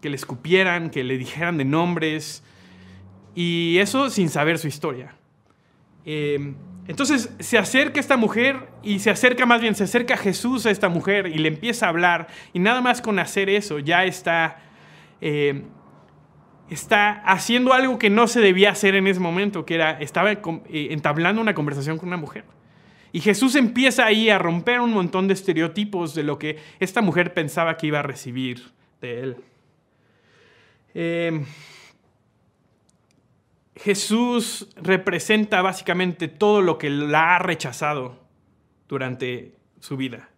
que 0.01 0.09
le 0.09 0.15
escupieran, 0.15 0.91
que 0.91 1.03
le 1.03 1.17
dijeran 1.17 1.57
de 1.57 1.65
nombres. 1.65 2.43
Y 3.33 3.77
eso 3.79 4.09
sin 4.09 4.29
saber 4.29 4.59
su 4.59 4.67
historia. 4.67 5.15
Eh, 6.05 6.53
entonces 6.87 7.29
se 7.39 7.57
acerca 7.57 7.99
esta 7.99 8.15
mujer 8.15 8.69
y 8.81 8.99
se 8.99 9.09
acerca 9.09 9.45
más 9.45 9.59
bien, 9.59 9.75
se 9.75 9.83
acerca 9.83 10.15
Jesús 10.15 10.65
a 10.65 10.71
esta 10.71 10.87
mujer 10.87 11.27
y 11.27 11.37
le 11.37 11.49
empieza 11.49 11.85
a 11.85 11.89
hablar. 11.89 12.27
Y 12.53 12.59
nada 12.59 12.79
más 12.79 13.01
con 13.01 13.19
hacer 13.19 13.49
eso 13.49 13.79
ya 13.79 14.05
está, 14.05 14.59
eh, 15.19 15.63
está 16.69 17.21
haciendo 17.25 17.73
algo 17.73 17.99
que 17.99 18.09
no 18.09 18.27
se 18.27 18.39
debía 18.39 18.71
hacer 18.71 18.95
en 18.95 19.07
ese 19.07 19.19
momento, 19.19 19.65
que 19.65 19.75
era, 19.75 19.99
estaba 19.99 20.31
eh, 20.31 20.39
entablando 20.69 21.41
una 21.41 21.53
conversación 21.53 21.97
con 21.97 22.07
una 22.07 22.17
mujer. 22.17 22.45
Y 23.11 23.19
Jesús 23.19 23.55
empieza 23.55 24.05
ahí 24.05 24.29
a 24.29 24.39
romper 24.39 24.79
un 24.79 24.91
montón 24.91 25.27
de 25.27 25.33
estereotipos 25.33 26.15
de 26.15 26.23
lo 26.23 26.39
que 26.39 26.57
esta 26.79 27.01
mujer 27.01 27.33
pensaba 27.33 27.75
que 27.75 27.87
iba 27.87 27.99
a 27.99 28.03
recibir 28.03 28.63
de 29.01 29.19
él. 29.19 29.37
Eh, 30.93 31.43
Jesús 33.77 34.67
representa 34.75 35.61
básicamente 35.61 36.27
todo 36.27 36.61
lo 36.61 36.77
que 36.77 36.89
la 36.89 37.35
ha 37.35 37.39
rechazado 37.39 38.19
durante 38.87 39.55
su 39.79 39.97
vida. 39.97 40.29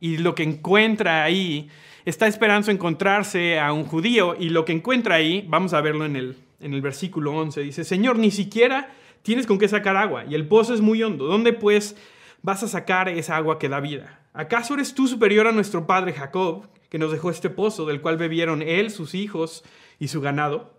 Y 0.00 0.18
lo 0.18 0.34
que 0.34 0.42
encuentra 0.42 1.24
ahí, 1.24 1.68
está 2.04 2.28
esperando 2.28 2.70
encontrarse 2.70 3.58
a 3.58 3.72
un 3.72 3.84
judío 3.84 4.36
y 4.38 4.50
lo 4.50 4.64
que 4.64 4.72
encuentra 4.72 5.16
ahí, 5.16 5.44
vamos 5.48 5.74
a 5.74 5.80
verlo 5.80 6.04
en 6.04 6.16
el, 6.16 6.36
en 6.60 6.72
el 6.72 6.80
versículo 6.80 7.34
11, 7.36 7.60
dice, 7.62 7.84
Señor, 7.84 8.18
ni 8.18 8.30
siquiera 8.30 8.90
tienes 9.22 9.46
con 9.46 9.58
qué 9.58 9.66
sacar 9.66 9.96
agua 9.96 10.24
y 10.24 10.34
el 10.34 10.46
pozo 10.46 10.72
es 10.72 10.80
muy 10.80 11.02
hondo. 11.02 11.26
¿Dónde 11.26 11.52
pues 11.52 11.96
vas 12.42 12.62
a 12.62 12.68
sacar 12.68 13.08
esa 13.08 13.36
agua 13.36 13.58
que 13.58 13.68
da 13.68 13.80
vida? 13.80 14.20
¿Acaso 14.32 14.74
eres 14.74 14.94
tú 14.94 15.08
superior 15.08 15.48
a 15.48 15.52
nuestro 15.52 15.86
padre 15.86 16.12
Jacob, 16.12 16.68
que 16.88 16.98
nos 16.98 17.10
dejó 17.10 17.30
este 17.30 17.50
pozo 17.50 17.86
del 17.86 18.00
cual 18.00 18.18
bebieron 18.18 18.62
él, 18.62 18.90
sus 18.90 19.14
hijos 19.14 19.64
y 19.98 20.08
su 20.08 20.20
ganado? 20.20 20.75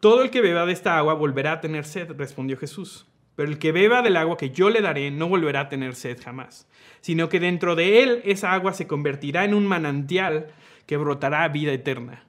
Todo 0.00 0.22
el 0.22 0.30
que 0.30 0.40
beba 0.40 0.64
de 0.64 0.72
esta 0.72 0.96
agua 0.96 1.14
volverá 1.14 1.52
a 1.52 1.60
tener 1.60 1.84
sed, 1.84 2.12
respondió 2.16 2.56
Jesús. 2.56 3.06
Pero 3.34 3.50
el 3.50 3.58
que 3.58 3.72
beba 3.72 4.02
del 4.02 4.16
agua 4.16 4.36
que 4.36 4.50
yo 4.50 4.70
le 4.70 4.80
daré 4.80 5.10
no 5.10 5.28
volverá 5.28 5.60
a 5.60 5.68
tener 5.68 5.94
sed 5.94 6.18
jamás, 6.22 6.68
sino 7.00 7.28
que 7.28 7.40
dentro 7.40 7.76
de 7.76 8.02
él 8.02 8.20
esa 8.24 8.52
agua 8.52 8.72
se 8.72 8.86
convertirá 8.86 9.44
en 9.44 9.54
un 9.54 9.66
manantial 9.66 10.48
que 10.86 10.96
brotará 10.96 11.46
vida 11.48 11.72
eterna. 11.72 12.24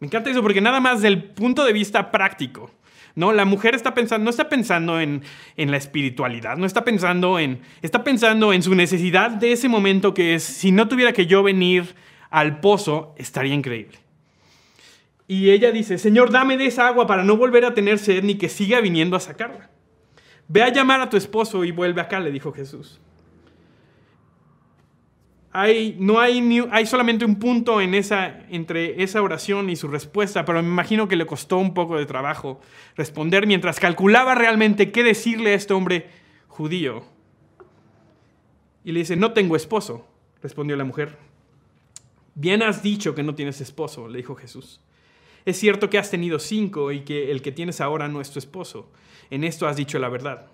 Me 0.00 0.06
encanta 0.06 0.30
eso 0.30 0.42
porque 0.42 0.60
nada 0.60 0.80
más 0.80 1.02
del 1.02 1.22
punto 1.22 1.64
de 1.64 1.72
vista 1.72 2.10
práctico, 2.10 2.70
¿no? 3.14 3.32
La 3.32 3.44
mujer 3.44 3.74
está 3.74 3.94
pensando, 3.94 4.24
no 4.24 4.30
está 4.30 4.48
pensando 4.48 5.00
en, 5.00 5.22
en, 5.56 5.70
la 5.70 5.76
espiritualidad, 5.76 6.56
no 6.56 6.66
está 6.66 6.84
pensando 6.84 7.38
en, 7.38 7.60
está 7.80 8.04
pensando 8.04 8.52
en 8.52 8.62
su 8.62 8.74
necesidad 8.74 9.30
de 9.30 9.52
ese 9.52 9.68
momento 9.68 10.12
que 10.12 10.34
es, 10.34 10.42
si 10.42 10.72
no 10.72 10.88
tuviera 10.88 11.12
que 11.12 11.26
yo 11.26 11.42
venir 11.42 11.94
al 12.30 12.60
pozo, 12.60 13.14
estaría 13.16 13.54
increíble. 13.54 14.03
Y 15.26 15.50
ella 15.50 15.72
dice, 15.72 15.98
Señor, 15.98 16.30
dame 16.30 16.56
de 16.56 16.66
esa 16.66 16.86
agua 16.86 17.06
para 17.06 17.24
no 17.24 17.36
volver 17.36 17.64
a 17.64 17.74
tener 17.74 17.98
sed 17.98 18.22
ni 18.24 18.34
que 18.34 18.48
siga 18.48 18.80
viniendo 18.80 19.16
a 19.16 19.20
sacarla. 19.20 19.70
Ve 20.48 20.62
a 20.62 20.68
llamar 20.68 21.00
a 21.00 21.08
tu 21.08 21.16
esposo 21.16 21.64
y 21.64 21.70
vuelve 21.70 22.00
acá, 22.00 22.20
le 22.20 22.30
dijo 22.30 22.52
Jesús. 22.52 23.00
Hay, 25.56 25.96
no 26.00 26.18
hay, 26.18 26.62
hay 26.72 26.84
solamente 26.84 27.24
un 27.24 27.38
punto 27.38 27.80
en 27.80 27.94
esa, 27.94 28.40
entre 28.50 29.02
esa 29.02 29.22
oración 29.22 29.70
y 29.70 29.76
su 29.76 29.86
respuesta, 29.86 30.44
pero 30.44 30.60
me 30.60 30.68
imagino 30.68 31.06
que 31.06 31.14
le 31.14 31.26
costó 31.26 31.58
un 31.58 31.72
poco 31.74 31.96
de 31.96 32.06
trabajo 32.06 32.60
responder 32.96 33.46
mientras 33.46 33.78
calculaba 33.78 34.34
realmente 34.34 34.90
qué 34.90 35.04
decirle 35.04 35.52
a 35.52 35.54
este 35.54 35.72
hombre 35.72 36.10
judío. 36.48 37.04
Y 38.84 38.92
le 38.92 38.98
dice, 38.98 39.14
no 39.16 39.32
tengo 39.32 39.54
esposo, 39.54 40.06
respondió 40.42 40.76
la 40.76 40.84
mujer. 40.84 41.16
Bien 42.34 42.62
has 42.62 42.82
dicho 42.82 43.14
que 43.14 43.22
no 43.22 43.36
tienes 43.36 43.60
esposo, 43.60 44.08
le 44.08 44.18
dijo 44.18 44.34
Jesús. 44.34 44.80
Es 45.44 45.58
cierto 45.58 45.90
que 45.90 45.98
has 45.98 46.10
tenido 46.10 46.38
cinco 46.38 46.90
y 46.92 47.00
que 47.00 47.30
el 47.30 47.42
que 47.42 47.52
tienes 47.52 47.80
ahora 47.80 48.08
no 48.08 48.20
es 48.20 48.30
tu 48.30 48.38
esposo. 48.38 48.90
En 49.30 49.44
esto 49.44 49.66
has 49.66 49.76
dicho 49.76 49.98
la 49.98 50.08
verdad. 50.08 50.46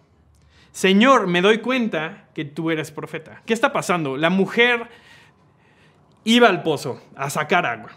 Señor, 0.72 1.26
me 1.26 1.42
doy 1.42 1.58
cuenta 1.58 2.28
que 2.34 2.44
tú 2.44 2.70
eres 2.70 2.90
profeta. 2.90 3.42
¿Qué 3.46 3.52
está 3.52 3.72
pasando? 3.72 4.16
La 4.16 4.30
mujer 4.30 4.88
iba 6.24 6.48
al 6.48 6.62
pozo 6.62 7.02
a 7.16 7.30
sacar 7.30 7.66
agua. 7.66 7.90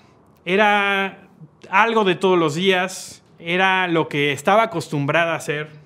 Era 0.46 1.30
algo 1.70 2.04
de 2.04 2.16
todos 2.16 2.38
los 2.38 2.56
días, 2.56 3.24
era 3.40 3.88
lo 3.88 4.08
que 4.08 4.32
estaba 4.32 4.64
acostumbrada 4.64 5.34
a 5.34 5.38
hacer 5.38 5.83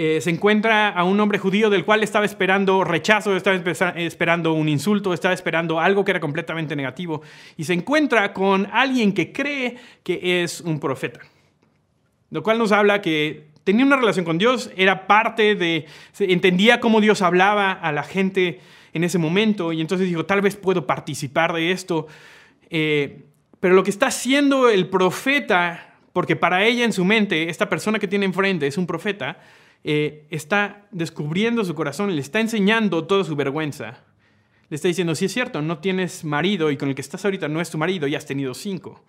eh, 0.00 0.20
se 0.20 0.30
encuentra 0.30 0.90
a 0.90 1.02
un 1.02 1.18
hombre 1.18 1.40
judío 1.40 1.70
del 1.70 1.84
cual 1.84 2.04
estaba 2.04 2.24
esperando 2.24 2.84
rechazo, 2.84 3.34
estaba 3.34 3.56
esperando 3.96 4.52
un 4.52 4.68
insulto, 4.68 5.12
estaba 5.12 5.34
esperando 5.34 5.80
algo 5.80 6.04
que 6.04 6.12
era 6.12 6.20
completamente 6.20 6.76
negativo, 6.76 7.22
y 7.56 7.64
se 7.64 7.72
encuentra 7.72 8.32
con 8.32 8.68
alguien 8.72 9.12
que 9.12 9.32
cree 9.32 9.74
que 10.04 10.44
es 10.44 10.60
un 10.60 10.78
profeta. 10.78 11.18
Lo 12.30 12.44
cual 12.44 12.58
nos 12.58 12.70
habla 12.70 13.02
que 13.02 13.48
tenía 13.64 13.84
una 13.84 13.96
relación 13.96 14.24
con 14.24 14.38
Dios, 14.38 14.70
era 14.76 15.08
parte 15.08 15.56
de, 15.56 15.86
entendía 16.20 16.78
cómo 16.78 17.00
Dios 17.00 17.20
hablaba 17.20 17.72
a 17.72 17.90
la 17.90 18.04
gente 18.04 18.60
en 18.92 19.02
ese 19.02 19.18
momento, 19.18 19.72
y 19.72 19.80
entonces 19.80 20.06
dijo, 20.06 20.24
tal 20.26 20.42
vez 20.42 20.54
puedo 20.54 20.86
participar 20.86 21.52
de 21.52 21.72
esto. 21.72 22.06
Eh, 22.70 23.24
pero 23.58 23.74
lo 23.74 23.82
que 23.82 23.90
está 23.90 24.06
haciendo 24.06 24.68
el 24.68 24.86
profeta, 24.90 25.96
porque 26.12 26.36
para 26.36 26.64
ella 26.64 26.84
en 26.84 26.92
su 26.92 27.04
mente, 27.04 27.50
esta 27.50 27.68
persona 27.68 27.98
que 27.98 28.06
tiene 28.06 28.26
enfrente 28.26 28.68
es 28.68 28.78
un 28.78 28.86
profeta, 28.86 29.40
eh, 29.84 30.26
está 30.30 30.86
descubriendo 30.90 31.64
su 31.64 31.74
corazón, 31.74 32.14
le 32.14 32.20
está 32.20 32.40
enseñando 32.40 33.06
toda 33.06 33.24
su 33.24 33.36
vergüenza. 33.36 33.98
Le 34.70 34.74
está 34.74 34.88
diciendo, 34.88 35.14
si 35.14 35.24
es 35.24 35.32
cierto, 35.32 35.62
no 35.62 35.78
tienes 35.78 36.24
marido 36.24 36.70
y 36.70 36.76
con 36.76 36.88
el 36.88 36.94
que 36.94 37.00
estás 37.00 37.24
ahorita 37.24 37.48
no 37.48 37.60
es 37.60 37.70
tu 37.70 37.78
marido 37.78 38.06
y 38.06 38.14
has 38.14 38.26
tenido 38.26 38.54
cinco. 38.54 39.04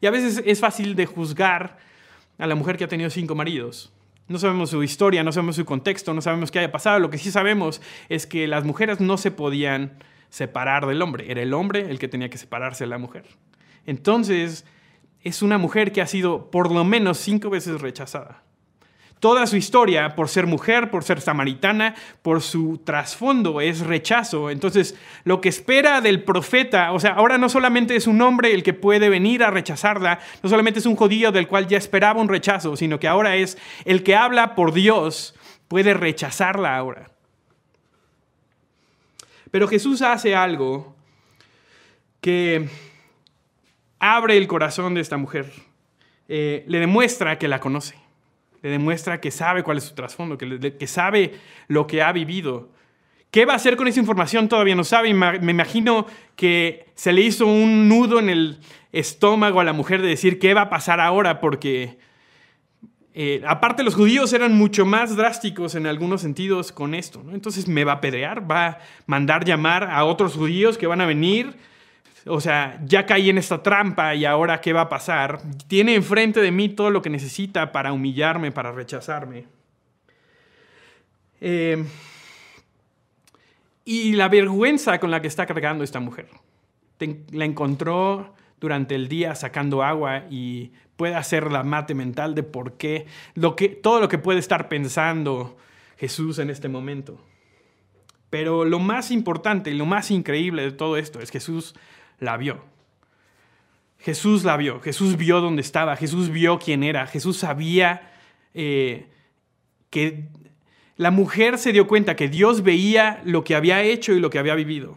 Y 0.00 0.06
a 0.06 0.10
veces 0.10 0.42
es 0.44 0.60
fácil 0.60 0.96
de 0.96 1.06
juzgar 1.06 1.78
a 2.38 2.46
la 2.46 2.54
mujer 2.54 2.76
que 2.76 2.84
ha 2.84 2.88
tenido 2.88 3.10
cinco 3.10 3.34
maridos. 3.34 3.92
No 4.28 4.38
sabemos 4.38 4.70
su 4.70 4.82
historia, 4.82 5.22
no 5.22 5.30
sabemos 5.30 5.56
su 5.56 5.64
contexto, 5.64 6.12
no 6.12 6.20
sabemos 6.20 6.50
qué 6.50 6.58
haya 6.58 6.72
pasado. 6.72 6.98
Lo 6.98 7.10
que 7.10 7.18
sí 7.18 7.30
sabemos 7.30 7.80
es 8.08 8.26
que 8.26 8.48
las 8.48 8.64
mujeres 8.64 9.00
no 9.00 9.18
se 9.18 9.30
podían 9.30 9.98
separar 10.28 10.86
del 10.86 11.00
hombre. 11.00 11.30
Era 11.30 11.42
el 11.42 11.54
hombre 11.54 11.88
el 11.88 12.00
que 12.00 12.08
tenía 12.08 12.28
que 12.28 12.38
separarse 12.38 12.84
de 12.84 12.90
la 12.90 12.98
mujer. 12.98 13.26
Entonces, 13.86 14.66
es 15.22 15.42
una 15.42 15.58
mujer 15.58 15.92
que 15.92 16.02
ha 16.02 16.06
sido 16.06 16.50
por 16.50 16.72
lo 16.72 16.84
menos 16.84 17.18
cinco 17.18 17.50
veces 17.50 17.80
rechazada. 17.80 18.42
Toda 19.18 19.46
su 19.46 19.56
historia, 19.56 20.14
por 20.14 20.28
ser 20.28 20.46
mujer, 20.46 20.90
por 20.90 21.02
ser 21.02 21.22
samaritana, 21.22 21.94
por 22.20 22.42
su 22.42 22.82
trasfondo, 22.84 23.62
es 23.62 23.80
rechazo. 23.80 24.50
Entonces, 24.50 24.94
lo 25.24 25.40
que 25.40 25.48
espera 25.48 26.02
del 26.02 26.22
profeta, 26.22 26.92
o 26.92 27.00
sea, 27.00 27.12
ahora 27.12 27.38
no 27.38 27.48
solamente 27.48 27.96
es 27.96 28.06
un 28.06 28.20
hombre 28.20 28.52
el 28.52 28.62
que 28.62 28.74
puede 28.74 29.08
venir 29.08 29.42
a 29.42 29.50
rechazarla, 29.50 30.20
no 30.42 30.50
solamente 30.50 30.80
es 30.80 30.86
un 30.86 30.96
judío 30.96 31.32
del 31.32 31.48
cual 31.48 31.66
ya 31.66 31.78
esperaba 31.78 32.20
un 32.20 32.28
rechazo, 32.28 32.76
sino 32.76 33.00
que 33.00 33.08
ahora 33.08 33.36
es 33.36 33.56
el 33.86 34.02
que 34.02 34.14
habla 34.14 34.54
por 34.54 34.74
Dios, 34.74 35.34
puede 35.66 35.94
rechazarla 35.94 36.76
ahora. 36.76 37.10
Pero 39.50 39.66
Jesús 39.66 40.02
hace 40.02 40.36
algo 40.36 40.94
que 42.20 42.68
abre 43.98 44.36
el 44.36 44.46
corazón 44.46 44.92
de 44.92 45.00
esta 45.00 45.16
mujer, 45.16 45.50
eh, 46.28 46.64
le 46.68 46.80
demuestra 46.80 47.38
que 47.38 47.48
la 47.48 47.60
conoce 47.60 48.05
le 48.66 48.72
demuestra 48.72 49.20
que 49.20 49.30
sabe 49.30 49.62
cuál 49.62 49.78
es 49.78 49.84
su 49.84 49.94
trasfondo, 49.94 50.36
que, 50.36 50.86
sabe 50.88 51.34
lo 51.68 51.86
que 51.86 52.02
ha 52.02 52.10
vivido. 52.10 52.72
¿Qué 53.30 53.46
va 53.46 53.52
a 53.52 53.56
hacer 53.56 53.76
con 53.76 53.86
esa 53.86 54.00
información? 54.00 54.48
Todavía 54.48 54.74
no 54.74 54.82
sabe. 54.82 55.14
Me 55.14 55.52
imagino 55.52 56.06
que 56.34 56.86
se 56.96 57.12
le 57.12 57.20
hizo 57.20 57.46
un 57.46 57.88
nudo 57.88 58.18
en 58.18 58.28
el 58.28 58.58
estómago 58.90 59.60
a 59.60 59.64
la 59.64 59.72
mujer 59.72 60.02
de 60.02 60.08
decir 60.08 60.40
qué 60.40 60.52
va 60.52 60.62
a 60.62 60.68
pasar 60.68 60.98
ahora, 60.98 61.38
porque 61.38 61.98
eh, 63.14 63.40
aparte 63.46 63.84
los 63.84 63.94
judíos 63.94 64.32
eran 64.32 64.56
mucho 64.56 64.84
más 64.84 65.14
drásticos 65.14 65.76
en 65.76 65.86
algunos 65.86 66.22
sentidos 66.22 66.72
con 66.72 66.92
esto. 66.96 67.22
Entonces 67.32 67.68
me 67.68 67.84
va 67.84 67.92
a 67.92 68.00
pedrear, 68.00 68.50
va 68.50 68.66
a 68.66 68.78
mandar 69.06 69.44
llamar 69.44 69.84
a 69.84 70.04
otros 70.04 70.34
judíos 70.34 70.76
que 70.76 70.88
van 70.88 71.00
a 71.00 71.06
venir 71.06 71.54
o 72.26 72.40
sea, 72.40 72.80
ya 72.84 73.06
caí 73.06 73.30
en 73.30 73.38
esta 73.38 73.62
trampa 73.62 74.14
y 74.14 74.24
ahora 74.24 74.60
qué 74.60 74.72
va 74.72 74.82
a 74.82 74.88
pasar. 74.88 75.40
Tiene 75.68 75.94
enfrente 75.94 76.40
de 76.40 76.50
mí 76.50 76.68
todo 76.68 76.90
lo 76.90 77.02
que 77.02 77.10
necesita 77.10 77.72
para 77.72 77.92
humillarme, 77.92 78.50
para 78.50 78.72
rechazarme. 78.72 79.44
Eh, 81.40 81.84
y 83.84 84.12
la 84.14 84.28
vergüenza 84.28 84.98
con 84.98 85.10
la 85.10 85.22
que 85.22 85.28
está 85.28 85.46
cargando 85.46 85.84
esta 85.84 86.00
mujer. 86.00 86.28
la 87.30 87.44
encontró 87.44 88.34
durante 88.58 88.94
el 88.94 89.06
día 89.06 89.34
sacando 89.34 89.82
agua 89.84 90.24
y 90.28 90.72
puede 90.96 91.14
hacer 91.14 91.52
la 91.52 91.62
mate 91.62 91.94
mental 91.94 92.34
de 92.34 92.42
por 92.42 92.72
qué, 92.72 93.06
lo 93.34 93.54
que, 93.54 93.68
todo 93.68 94.00
lo 94.00 94.08
que 94.08 94.18
puede 94.18 94.40
estar 94.40 94.68
pensando 94.68 95.56
Jesús 95.98 96.38
en 96.40 96.50
este 96.50 96.68
momento. 96.68 97.20
Pero 98.30 98.64
lo 98.64 98.80
más 98.80 99.12
importante 99.12 99.70
y 99.70 99.74
lo 99.74 99.86
más 99.86 100.10
increíble 100.10 100.62
de 100.62 100.72
todo 100.72 100.96
esto 100.96 101.20
es 101.20 101.30
Jesús 101.30 101.74
la 102.18 102.36
vio. 102.36 102.64
Jesús 103.98 104.44
la 104.44 104.56
vio, 104.56 104.80
Jesús 104.80 105.16
vio 105.16 105.40
dónde 105.40 105.62
estaba, 105.62 105.96
Jesús 105.96 106.30
vio 106.30 106.58
quién 106.58 106.82
era, 106.82 107.06
Jesús 107.06 107.38
sabía 107.38 108.12
eh, 108.54 109.08
que 109.90 110.28
la 110.96 111.10
mujer 111.10 111.58
se 111.58 111.72
dio 111.72 111.86
cuenta 111.86 112.16
que 112.16 112.28
Dios 112.28 112.62
veía 112.62 113.20
lo 113.24 113.44
que 113.44 113.54
había 113.54 113.82
hecho 113.82 114.12
y 114.12 114.20
lo 114.20 114.30
que 114.30 114.38
había 114.38 114.54
vivido. 114.54 114.96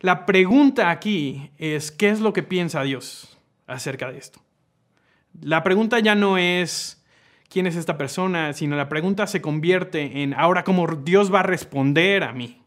La 0.00 0.26
pregunta 0.26 0.90
aquí 0.90 1.50
es, 1.58 1.90
¿qué 1.90 2.08
es 2.08 2.20
lo 2.20 2.32
que 2.32 2.42
piensa 2.42 2.82
Dios 2.82 3.38
acerca 3.66 4.10
de 4.10 4.18
esto? 4.18 4.40
La 5.40 5.62
pregunta 5.62 5.98
ya 6.00 6.14
no 6.14 6.38
es 6.38 7.04
quién 7.48 7.66
es 7.66 7.76
esta 7.76 7.98
persona, 7.98 8.52
sino 8.52 8.76
la 8.76 8.88
pregunta 8.88 9.26
se 9.26 9.42
convierte 9.42 10.22
en 10.22 10.34
ahora 10.34 10.64
cómo 10.64 10.86
Dios 10.86 11.32
va 11.32 11.40
a 11.40 11.44
responder 11.44 12.22
a 12.22 12.32
mí. 12.32 12.61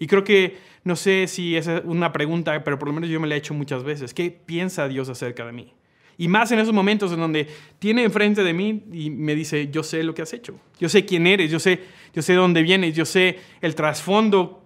Y 0.00 0.06
creo 0.06 0.24
que, 0.24 0.56
no 0.82 0.96
sé 0.96 1.28
si 1.28 1.56
es 1.56 1.68
una 1.84 2.12
pregunta, 2.12 2.64
pero 2.64 2.78
por 2.78 2.88
lo 2.88 2.94
menos 2.94 3.10
yo 3.10 3.20
me 3.20 3.28
la 3.28 3.36
he 3.36 3.38
hecho 3.38 3.54
muchas 3.54 3.84
veces. 3.84 4.14
¿Qué 4.14 4.30
piensa 4.30 4.88
Dios 4.88 5.08
acerca 5.10 5.44
de 5.44 5.52
mí? 5.52 5.74
Y 6.16 6.26
más 6.26 6.50
en 6.52 6.58
esos 6.58 6.74
momentos 6.74 7.12
en 7.12 7.20
donde 7.20 7.46
tiene 7.78 8.02
enfrente 8.02 8.42
de 8.42 8.52
mí 8.52 8.82
y 8.92 9.10
me 9.10 9.34
dice, 9.34 9.68
yo 9.70 9.82
sé 9.82 10.02
lo 10.02 10.14
que 10.14 10.22
has 10.22 10.32
hecho, 10.32 10.58
yo 10.78 10.88
sé 10.88 11.04
quién 11.04 11.26
eres, 11.26 11.50
yo 11.50 11.58
sé, 11.58 11.80
yo 12.14 12.22
sé 12.22 12.34
dónde 12.34 12.62
vienes, 12.62 12.94
yo 12.94 13.04
sé 13.04 13.38
el 13.60 13.74
trasfondo. 13.74 14.62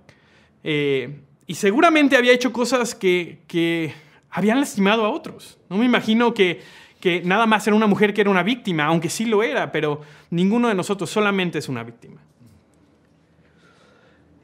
Eh, 0.62 1.20
y 1.46 1.54
seguramente 1.56 2.16
había 2.16 2.32
hecho 2.32 2.52
cosas 2.52 2.94
que, 2.94 3.40
que 3.48 3.92
habían 4.30 4.60
lastimado 4.60 5.04
a 5.04 5.10
otros. 5.10 5.58
No 5.68 5.78
me 5.78 5.84
imagino 5.84 6.32
que, 6.32 6.60
que 7.00 7.22
nada 7.22 7.46
más 7.46 7.66
era 7.66 7.74
una 7.74 7.88
mujer 7.88 8.14
que 8.14 8.20
era 8.20 8.30
una 8.30 8.44
víctima, 8.44 8.84
aunque 8.84 9.10
sí 9.10 9.24
lo 9.24 9.42
era, 9.42 9.72
pero 9.72 10.00
ninguno 10.30 10.68
de 10.68 10.74
nosotros 10.74 11.10
solamente 11.10 11.58
es 11.58 11.68
una 11.68 11.82
víctima. 11.82 12.20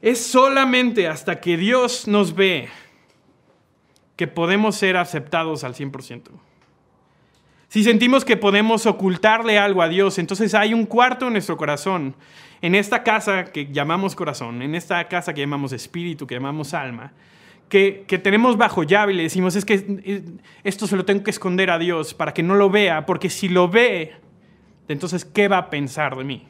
Es 0.03 0.25
solamente 0.25 1.09
hasta 1.09 1.41
que 1.41 1.57
Dios 1.57 2.09
nos 2.09 2.35
ve 2.35 2.69
que 4.17 4.27
podemos 4.27 4.77
ser 4.77 4.97
aceptados 4.97 5.65
al 5.65 5.75
100%. 5.75 6.31
Si 7.69 7.85
sentimos 7.85 8.25
que 8.25 8.37
podemos 8.37 8.85
ocultarle 8.87 9.59
algo 9.59 9.81
a 9.81 9.89
Dios, 9.89 10.19
entonces 10.19 10.55
hay 10.55 10.75
un 10.75 10.87
cuarto 10.87 11.29
en 11.29 11.35
nuestro 11.35 11.57
corazón, 11.57 12.17
en 12.61 12.75
esta 12.75 13.05
casa 13.05 13.45
que 13.45 13.69
llamamos 13.71 14.17
corazón, 14.17 14.61
en 14.63 14.75
esta 14.75 15.07
casa 15.09 15.33
que 15.33 15.41
llamamos 15.41 15.73
espíritu, 15.73 16.27
que 16.27 16.35
llamamos 16.35 16.75
alma, 16.75 17.13
que, 17.69 18.05
que, 18.09 18.19
tenemos 18.19 18.57
bajo 18.57 18.83
llave 18.83 19.13
y 19.13 19.17
le 19.17 19.23
decimos, 19.23 19.55
es 19.55 19.65
que 19.65 19.85
eh, 20.05 20.25
esto 20.65 20.89
se 20.89 20.97
lo 20.97 21.05
tengo 21.05 21.23
que 21.23 21.31
esconder 21.31 21.71
a 21.71 21.79
Dios 21.79 22.13
para 22.13 22.35
que 22.35 22.43
no 22.43 22.57
lo 22.57 22.69
vea, 22.71 23.07
porque 23.07 23.31
si 23.31 23.49
lo 23.49 23.69
ve, 23.69 24.15
entonces, 24.89 25.25
¿qué 25.25 25.47
va 25.47 25.59
a 25.59 25.71
pensar 25.71 26.17
de 26.17 26.25
mí? 26.25 26.49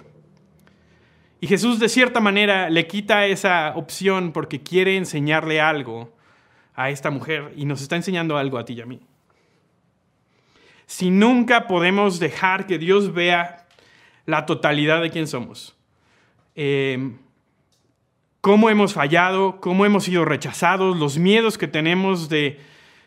Y 1.40 1.47
Jesús 1.47 1.78
de 1.78 1.88
cierta 1.88 2.20
manera 2.20 2.68
le 2.68 2.87
quita 2.87 3.26
esa 3.26 3.73
opción 3.75 4.32
porque 4.32 4.62
quiere 4.62 4.97
enseñarle 4.97 5.61
algo 5.61 6.12
a 6.75 6.90
esta 6.90 7.11
mujer 7.11 7.52
y 7.56 7.64
nos 7.64 7.80
está 7.80 7.97
enseñando 7.97 8.37
algo 8.37 8.59
a 8.59 8.64
ti 8.64 8.75
y 8.75 8.80
a 8.82 8.87
mí. 8.87 9.00
Si 10.87 11.11
nunca 11.11 11.66
podemos 11.66 12.18
dejar 12.18 12.66
que 12.66 12.78
Dios 12.78 13.14
vea 13.14 13.66
la 14.26 14.44
totalidad 14.44 15.00
de 15.00 15.11
quién 15.11 15.26
somos, 15.26 15.76
eh, 16.56 17.12
cómo 18.40 18.68
hemos 18.68 18.92
fallado, 18.92 19.61
cómo 19.61 19.87
hemos 19.87 20.04
sido 20.04 20.25
rechazados, 20.25 20.99
los 20.99 21.16
miedos 21.16 21.56
que 21.56 21.68
tenemos 21.68 22.28
de, 22.28 22.61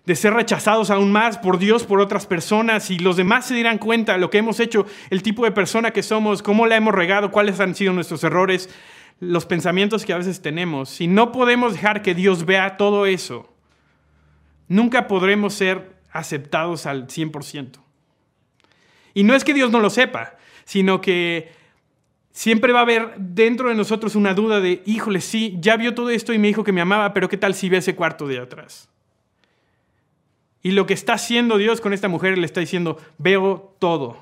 de 0.05 0.15
ser 0.15 0.33
rechazados 0.33 0.89
aún 0.89 1.11
más 1.11 1.37
por 1.37 1.59
Dios, 1.59 1.85
por 1.85 2.01
otras 2.01 2.25
personas, 2.25 2.91
y 2.91 2.99
los 2.99 3.15
demás 3.15 3.45
se 3.45 3.55
dirán 3.55 3.77
cuenta 3.77 4.13
de 4.13 4.19
lo 4.19 4.29
que 4.29 4.39
hemos 4.39 4.59
hecho, 4.59 4.85
el 5.09 5.23
tipo 5.23 5.45
de 5.45 5.51
persona 5.51 5.91
que 5.91 6.03
somos, 6.03 6.43
cómo 6.43 6.67
la 6.67 6.75
hemos 6.75 6.93
regado, 6.93 7.31
cuáles 7.31 7.59
han 7.59 7.73
sido 7.73 7.93
nuestros 7.93 8.23
errores, 8.23 8.69
los 9.19 9.45
pensamientos 9.45 10.05
que 10.05 10.13
a 10.13 10.17
veces 10.17 10.41
tenemos. 10.41 10.89
Si 10.89 11.07
no 11.07 11.31
podemos 11.31 11.73
dejar 11.73 12.01
que 12.01 12.15
Dios 12.15 12.45
vea 12.45 12.75
todo 12.75 13.05
eso, 13.05 13.53
nunca 14.67 15.07
podremos 15.07 15.53
ser 15.53 15.93
aceptados 16.11 16.85
al 16.85 17.07
100%. 17.07 17.79
Y 19.13 19.23
no 19.23 19.35
es 19.35 19.43
que 19.43 19.53
Dios 19.53 19.71
no 19.71 19.79
lo 19.79 19.89
sepa, 19.89 20.35
sino 20.65 20.99
que 20.99 21.51
siempre 22.31 22.73
va 22.73 22.79
a 22.79 22.83
haber 22.83 23.15
dentro 23.17 23.69
de 23.69 23.75
nosotros 23.75 24.15
una 24.15 24.33
duda 24.33 24.59
de, 24.59 24.81
híjole, 24.85 25.21
sí, 25.21 25.55
ya 25.59 25.77
vio 25.77 25.93
todo 25.93 26.09
esto 26.09 26.33
y 26.33 26.39
me 26.39 26.47
dijo 26.47 26.63
que 26.63 26.71
me 26.73 26.81
amaba, 26.81 27.13
pero 27.13 27.29
¿qué 27.29 27.37
tal 27.37 27.53
si 27.53 27.69
ve 27.69 27.77
ese 27.77 27.95
cuarto 27.95 28.27
de 28.27 28.39
atrás? 28.39 28.89
Y 30.63 30.71
lo 30.71 30.85
que 30.85 30.93
está 30.93 31.13
haciendo 31.13 31.57
Dios 31.57 31.81
con 31.81 31.93
esta 31.93 32.07
mujer 32.07 32.37
le 32.37 32.45
está 32.45 32.61
diciendo, 32.61 32.97
veo 33.17 33.75
todo, 33.79 34.17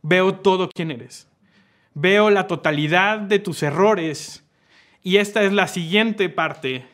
veo 0.00 0.36
todo 0.36 0.70
quién 0.72 0.92
eres, 0.92 1.28
veo 1.92 2.30
la 2.30 2.46
totalidad 2.46 3.18
de 3.18 3.40
tus 3.40 3.62
errores 3.62 4.44
y 5.02 5.16
esta 5.16 5.42
es 5.42 5.52
la 5.52 5.66
siguiente 5.66 6.28
parte 6.28 6.86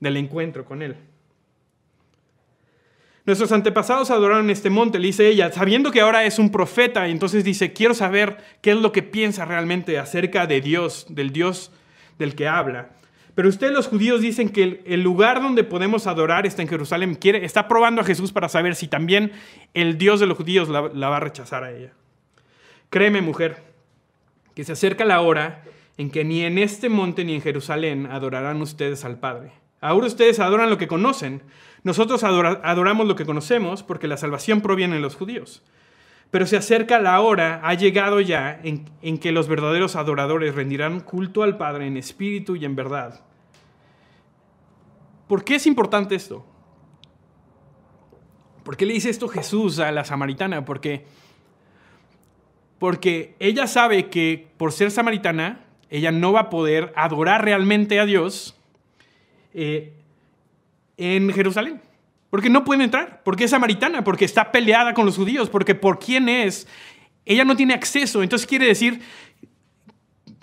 del 0.00 0.18
encuentro 0.18 0.66
con 0.66 0.82
Él. 0.82 0.96
Nuestros 3.24 3.50
antepasados 3.50 4.12
adoraron 4.12 4.50
este 4.50 4.70
monte, 4.70 5.00
le 5.00 5.08
dice 5.08 5.26
ella, 5.26 5.50
sabiendo 5.50 5.90
que 5.90 6.00
ahora 6.00 6.24
es 6.24 6.38
un 6.38 6.52
profeta, 6.52 7.08
y 7.08 7.10
entonces 7.10 7.42
dice, 7.42 7.72
quiero 7.72 7.92
saber 7.92 8.36
qué 8.60 8.70
es 8.70 8.76
lo 8.76 8.92
que 8.92 9.02
piensa 9.02 9.44
realmente 9.44 9.98
acerca 9.98 10.46
de 10.46 10.60
Dios, 10.60 11.06
del 11.08 11.32
Dios 11.32 11.72
del 12.20 12.36
que 12.36 12.46
habla. 12.46 12.90
Pero 13.36 13.50
ustedes 13.50 13.74
los 13.74 13.86
judíos 13.86 14.22
dicen 14.22 14.48
que 14.48 14.82
el, 14.86 15.02
lugar 15.02 15.42
donde 15.42 15.62
podemos 15.62 16.06
adorar 16.06 16.46
está 16.46 16.62
en 16.62 16.68
Jerusalén. 16.68 17.14
Quiere, 17.16 17.44
está 17.44 17.68
probando 17.68 18.00
a 18.00 18.04
Jesús 18.04 18.32
para 18.32 18.48
saber 18.48 18.74
si 18.74 18.88
también 18.88 19.30
el 19.74 19.98
Dios 19.98 20.20
de 20.20 20.26
los 20.26 20.38
judíos 20.38 20.70
la, 20.70 20.80
va 20.80 21.18
a 21.18 21.20
rechazar 21.20 21.62
a 21.62 21.70
ella. 21.70 21.92
Créeme, 22.88 23.20
mujer, 23.20 23.62
que 24.54 24.64
se 24.64 24.72
acerca 24.72 25.04
la 25.04 25.20
hora 25.20 25.62
en 25.98 26.10
que 26.10 26.24
ni 26.24 26.44
en 26.44 26.56
este 26.56 26.88
monte 26.88 27.26
ni 27.26 27.34
en 27.34 27.42
Jerusalén 27.42 28.06
adorarán 28.06 28.62
ustedes 28.62 29.04
al 29.04 29.18
Padre. 29.18 29.52
Ahora 29.82 30.06
ustedes 30.06 30.40
adoran 30.40 30.70
lo 30.70 30.78
que 30.78 30.88
conocen. 30.88 31.42
Nosotros 31.82 32.24
adoramos 32.24 33.06
lo 33.06 33.16
que 33.16 33.26
conocemos 33.26 33.82
porque 33.82 34.08
la 34.08 34.16
salvación 34.16 34.62
proviene 34.62 34.94
de 34.94 35.02
los 35.02 35.14
judíos. 35.14 35.62
Pero 36.30 36.46
se 36.46 36.56
acerca 36.56 36.98
la 37.00 37.20
hora, 37.20 37.60
ha 37.62 37.74
llegado 37.74 38.18
ya, 38.22 38.58
en, 38.62 39.18
que 39.18 39.30
los 39.30 39.46
verdaderos 39.46 39.94
adoradores 39.94 40.54
rendirán 40.54 41.00
culto 41.00 41.42
al 41.42 41.58
Padre 41.58 41.86
en 41.86 41.98
espíritu 41.98 42.56
y 42.56 42.64
en 42.64 42.76
verdad. 42.76 43.25
¿Por 45.26 45.44
qué 45.44 45.56
es 45.56 45.66
importante 45.66 46.14
esto? 46.14 46.44
¿Por 48.62 48.76
qué 48.76 48.86
le 48.86 48.94
dice 48.94 49.10
esto 49.10 49.28
Jesús 49.28 49.78
a 49.78 49.92
la 49.92 50.04
samaritana? 50.04 50.64
Porque, 50.64 51.04
porque 52.78 53.34
ella 53.38 53.66
sabe 53.66 54.08
que 54.08 54.48
por 54.56 54.72
ser 54.72 54.90
samaritana, 54.90 55.64
ella 55.88 56.10
no 56.10 56.32
va 56.32 56.40
a 56.40 56.50
poder 56.50 56.92
adorar 56.96 57.44
realmente 57.44 58.00
a 58.00 58.06
Dios 58.06 58.56
eh, 59.54 59.92
en 60.96 61.32
Jerusalén. 61.32 61.80
Porque 62.28 62.50
no 62.50 62.64
puede 62.64 62.84
entrar, 62.84 63.22
porque 63.24 63.44
es 63.44 63.50
samaritana, 63.50 64.02
porque 64.02 64.24
está 64.24 64.50
peleada 64.50 64.94
con 64.94 65.06
los 65.06 65.16
judíos, 65.16 65.48
porque 65.48 65.74
por 65.74 65.98
quién 65.98 66.28
es, 66.28 66.66
ella 67.24 67.44
no 67.44 67.56
tiene 67.56 67.74
acceso. 67.74 68.22
Entonces 68.22 68.46
quiere 68.46 68.66
decir, 68.66 69.00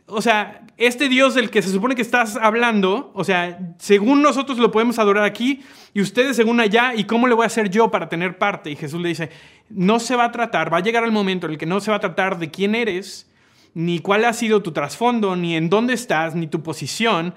o 0.07 0.21
sea, 0.21 0.65
este 0.77 1.07
Dios 1.07 1.33
del 1.33 1.49
que 1.49 1.61
se 1.61 1.69
supone 1.69 1.95
que 1.95 2.01
estás 2.01 2.35
hablando, 2.35 3.11
o 3.13 3.23
sea, 3.23 3.75
según 3.77 4.21
nosotros 4.21 4.57
lo 4.57 4.71
podemos 4.71 4.99
adorar 4.99 5.23
aquí 5.23 5.61
y 5.93 6.01
ustedes 6.01 6.35
según 6.35 6.59
allá, 6.59 6.93
¿y 6.95 7.05
cómo 7.05 7.27
le 7.27 7.35
voy 7.35 7.43
a 7.43 7.47
hacer 7.47 7.69
yo 7.69 7.89
para 7.89 8.09
tener 8.09 8.37
parte? 8.37 8.69
Y 8.69 8.75
Jesús 8.75 9.01
le 9.01 9.09
dice, 9.09 9.29
no 9.69 9.99
se 9.99 10.15
va 10.15 10.25
a 10.25 10.31
tratar, 10.31 10.73
va 10.73 10.77
a 10.77 10.81
llegar 10.81 11.03
el 11.03 11.11
momento 11.11 11.47
en 11.47 11.53
el 11.53 11.57
que 11.57 11.65
no 11.65 11.79
se 11.79 11.91
va 11.91 11.97
a 11.97 12.01
tratar 12.01 12.37
de 12.37 12.51
quién 12.51 12.75
eres, 12.75 13.31
ni 13.73 13.99
cuál 13.99 14.25
ha 14.25 14.33
sido 14.33 14.61
tu 14.61 14.71
trasfondo, 14.71 15.35
ni 15.35 15.55
en 15.55 15.69
dónde 15.69 15.93
estás, 15.93 16.35
ni 16.35 16.47
tu 16.47 16.63
posición. 16.63 17.33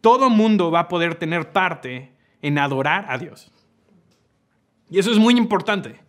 Todo 0.00 0.30
mundo 0.30 0.70
va 0.70 0.80
a 0.80 0.88
poder 0.88 1.16
tener 1.16 1.52
parte 1.52 2.12
en 2.40 2.58
adorar 2.58 3.06
a 3.08 3.18
Dios. 3.18 3.52
Y 4.90 4.98
eso 4.98 5.10
es 5.10 5.18
muy 5.18 5.36
importante. 5.36 6.00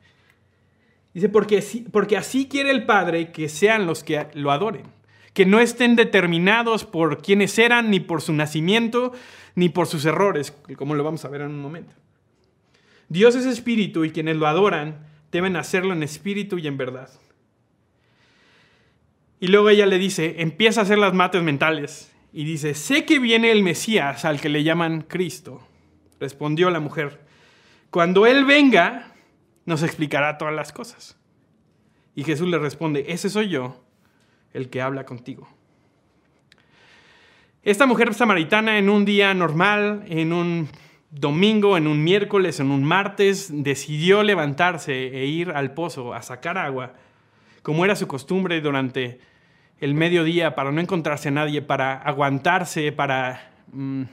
Dice, 1.14 1.30
porque, 1.30 1.64
porque 1.92 2.16
así 2.16 2.48
quiere 2.48 2.72
el 2.72 2.86
Padre 2.86 3.32
que 3.32 3.50
sean 3.50 3.86
los 3.86 4.04
que 4.04 4.28
lo 4.34 4.52
adoren 4.52 4.97
que 5.38 5.46
no 5.46 5.60
estén 5.60 5.96
determinados 5.96 6.84
por 6.84 7.22
quiénes 7.22 7.60
eran, 7.60 7.92
ni 7.92 8.00
por 8.00 8.24
su 8.24 8.34
nacimiento, 8.34 9.14
ni 9.54 9.70
por 9.70 9.86
sus 9.86 10.04
errores, 10.06 10.52
como 10.76 10.96
lo 10.96 11.04
vamos 11.04 11.26
a 11.26 11.30
ver 11.30 11.42
en 11.42 11.52
un 11.52 11.62
momento. 11.62 11.94
Dios 13.08 13.36
es 13.36 13.46
espíritu 13.46 14.04
y 14.04 14.10
quienes 14.10 14.38
lo 14.38 14.48
adoran 14.48 15.06
deben 15.32 15.56
hacerlo 15.56 15.94
en 15.94 16.02
espíritu 16.02 16.58
y 16.58 16.66
en 16.66 16.78
verdad. 16.78 17.12
Y 19.40 19.50
luego 19.50 19.70
ella 19.70 19.86
le 19.86 20.00
dice, 20.00 20.38
empieza 20.40 20.80
a 20.80 20.86
hacer 20.86 20.98
las 20.98 21.14
mates 21.14 21.44
mentales 21.44 22.12
y 22.34 22.44
dice, 22.44 22.74
sé 22.74 23.06
que 23.06 23.20
viene 23.20 23.52
el 23.52 23.62
Mesías 23.62 24.26
al 24.26 24.42
que 24.42 24.50
le 24.50 24.64
llaman 24.64 25.02
Cristo. 25.02 25.62
Respondió 26.20 26.72
la 26.72 26.80
mujer, 26.80 27.22
cuando 27.92 28.26
Él 28.26 28.44
venga, 28.44 29.14
nos 29.68 29.84
explicará 29.84 30.40
todas 30.40 30.56
las 30.56 30.72
cosas. 30.74 31.16
Y 32.16 32.24
Jesús 32.24 32.48
le 32.48 32.58
responde, 32.58 33.06
ese 33.10 33.30
soy 33.30 33.50
yo 33.50 33.84
el 34.54 34.70
que 34.70 34.82
habla 34.82 35.06
contigo. 35.06 35.48
Esta 37.64 37.86
mujer 37.86 38.14
samaritana 38.14 38.78
en 38.78 38.90
un 38.90 39.04
día 39.04 39.34
normal, 39.34 40.06
en 40.08 40.32
un 40.32 40.70
domingo, 41.12 41.78
en 41.78 41.88
un 41.88 42.04
miércoles, 42.04 42.60
en 42.60 42.72
un 42.72 42.84
martes, 42.84 43.50
decidió 43.52 44.24
levantarse 44.24 44.94
e 44.94 45.26
ir 45.26 45.52
al 45.52 45.74
pozo 45.74 46.14
a 46.14 46.22
sacar 46.22 46.58
agua, 46.58 46.94
como 47.64 47.84
era 47.84 47.96
su 47.96 48.08
costumbre 48.08 48.62
durante 48.62 49.20
el 49.80 49.94
mediodía, 49.94 50.56
para 50.56 50.72
no 50.72 50.80
encontrarse 50.80 51.28
a 51.28 51.32
nadie, 51.32 51.62
para 51.62 51.96
aguantarse, 51.98 52.92
para, 52.92 53.52
mm, 53.72 54.04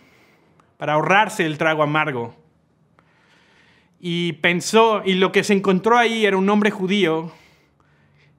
para 0.77 0.94
ahorrarse 0.94 1.47
el 1.47 1.57
trago 1.57 1.83
amargo. 1.83 2.35
Y 4.01 4.35
pensó, 4.35 5.03
y 5.05 5.14
lo 5.14 5.33
que 5.33 5.44
se 5.44 5.55
encontró 5.55 5.97
ahí 5.97 6.27
era 6.27 6.37
un 6.37 6.49
hombre 6.51 6.70
judío 6.70 7.33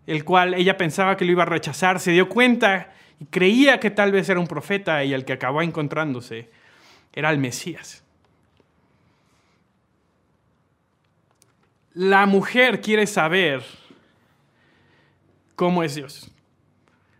el 0.08 0.24
cual 0.24 0.54
ella 0.54 0.78
pensaba 0.78 1.18
que 1.18 1.26
lo 1.26 1.32
iba 1.32 1.44
a 1.44 1.48
rechazar, 1.48 2.00
se 2.00 2.12
dio 2.12 2.30
cuenta 2.30 2.94
y 3.20 3.26
creía 3.26 3.80
que 3.80 3.92
tal 3.92 4.12
vez 4.12 4.30
era 4.30 4.40
un 4.40 4.48
profeta 4.48 5.04
y 5.04 5.14
el 5.14 5.26
que 5.26 5.34
acabó 5.34 5.62
encontrándose 5.62 6.50
era 7.14 7.32
el 7.32 7.38
Mesías. 7.38 8.04
La 11.94 12.26
mujer 12.26 12.82
quiere 12.82 13.08
saber 13.08 13.64
cómo 15.56 15.82
es 15.82 15.96
Dios. 15.96 16.30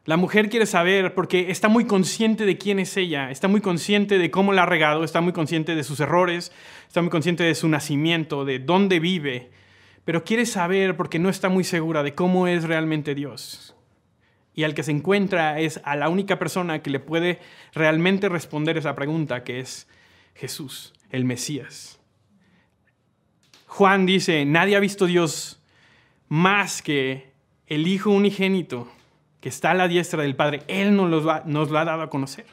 La 0.04 0.18
mujer 0.18 0.50
quiere 0.50 0.68
saber 0.68 1.16
porque 1.16 1.50
está 1.50 1.68
muy 1.68 1.86
consciente 1.86 2.46
de 2.46 2.60
quién 2.60 2.78
es 2.78 2.96
ella, 2.96 3.32
está 3.32 3.48
muy 3.48 3.62
consciente 3.62 4.20
de 4.20 4.30
cómo 4.30 4.54
la 4.54 4.64
ha 4.64 4.68
regado, 4.68 5.04
está 5.04 5.20
muy 5.20 5.34
consciente 5.34 5.74
de 5.74 5.84
sus 5.84 6.00
errores, 6.00 6.52
está 6.88 7.02
muy 7.02 7.10
consciente 7.10 7.44
de 7.44 7.56
su 7.56 7.68
nacimiento, 7.70 8.46
de 8.46 8.60
dónde 8.60 9.00
vive, 9.00 9.50
pero 10.06 10.24
quiere 10.24 10.46
saber 10.46 10.96
porque 10.96 11.20
no 11.20 11.30
está 11.30 11.50
muy 11.50 11.64
segura 11.64 12.04
de 12.04 12.16
cómo 12.16 12.48
es 12.48 12.64
realmente 12.64 13.16
Dios. 13.16 13.76
Y 14.54 14.64
al 14.64 14.74
que 14.74 14.84
se 14.84 14.92
encuentra 14.92 15.60
es 15.60 15.82
a 15.84 15.96
la 15.98 16.08
única 16.08 16.40
persona 16.40 16.82
que 16.82 16.90
le 16.90 17.00
puede 17.00 17.40
realmente 17.74 18.30
responder 18.30 18.78
esa 18.78 18.96
pregunta, 18.96 19.44
que 19.44 19.60
es 19.60 19.88
Jesús, 20.36 20.94
el 21.10 21.26
Mesías. 21.26 22.00
Juan 23.68 24.06
dice, 24.06 24.46
nadie 24.46 24.78
ha 24.78 24.80
visto 24.80 25.06
Dios 25.08 25.62
más 26.30 26.82
que 26.82 27.34
el 27.68 27.88
Hijo 27.88 28.12
unigénito 28.12 28.90
que 29.46 29.50
está 29.50 29.70
a 29.70 29.76
la 29.76 29.88
diestra 29.88 30.24
del 30.24 30.36
Padre, 30.36 30.64
Él 30.68 30.96
nos 30.96 31.24
lo, 31.24 31.30
ha, 31.30 31.86
dado 31.86 32.02
a 32.02 32.10
conocer. 32.10 32.48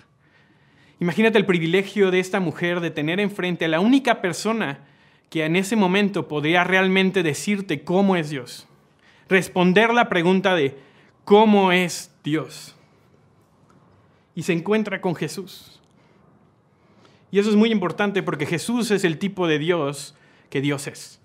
Imagínate 1.00 1.38
el 1.38 1.46
privilegio 1.46 2.10
de 2.10 2.20
esta 2.20 2.38
mujer 2.38 2.80
de 2.80 2.90
tener 2.90 3.18
enfrente 3.18 3.64
a 3.64 3.68
la 3.68 3.80
única 3.80 4.20
persona 4.20 4.80
que 5.33 5.47
en 5.47 5.57
ese 5.57 5.77
momento 5.77 6.29
podría 6.29 6.62
realmente 6.62 7.23
decirte 7.23 7.85
cómo 7.85 8.16
es 8.16 8.29
Dios. 8.29 8.68
Responder 9.31 9.95
la 9.95 10.11
pregunta 10.11 10.55
de 10.55 10.77
cómo 11.25 11.73
es 11.73 12.14
Dios. 12.23 12.77
Y 14.35 14.42
se 14.42 14.53
encuentra 14.53 15.01
con 15.01 15.14
Jesús. 15.14 15.81
Y 17.31 17.38
eso 17.38 17.49
es 17.49 17.57
muy 17.57 17.73
importante 17.73 18.23
porque 18.23 18.45
Jesús 18.45 18.90
es 18.90 19.05
el 19.05 19.16
tipo 19.16 19.47
de 19.47 19.59
Dios 19.59 20.14
que 20.51 20.61
Dios 20.61 20.87
es. 20.87 21.18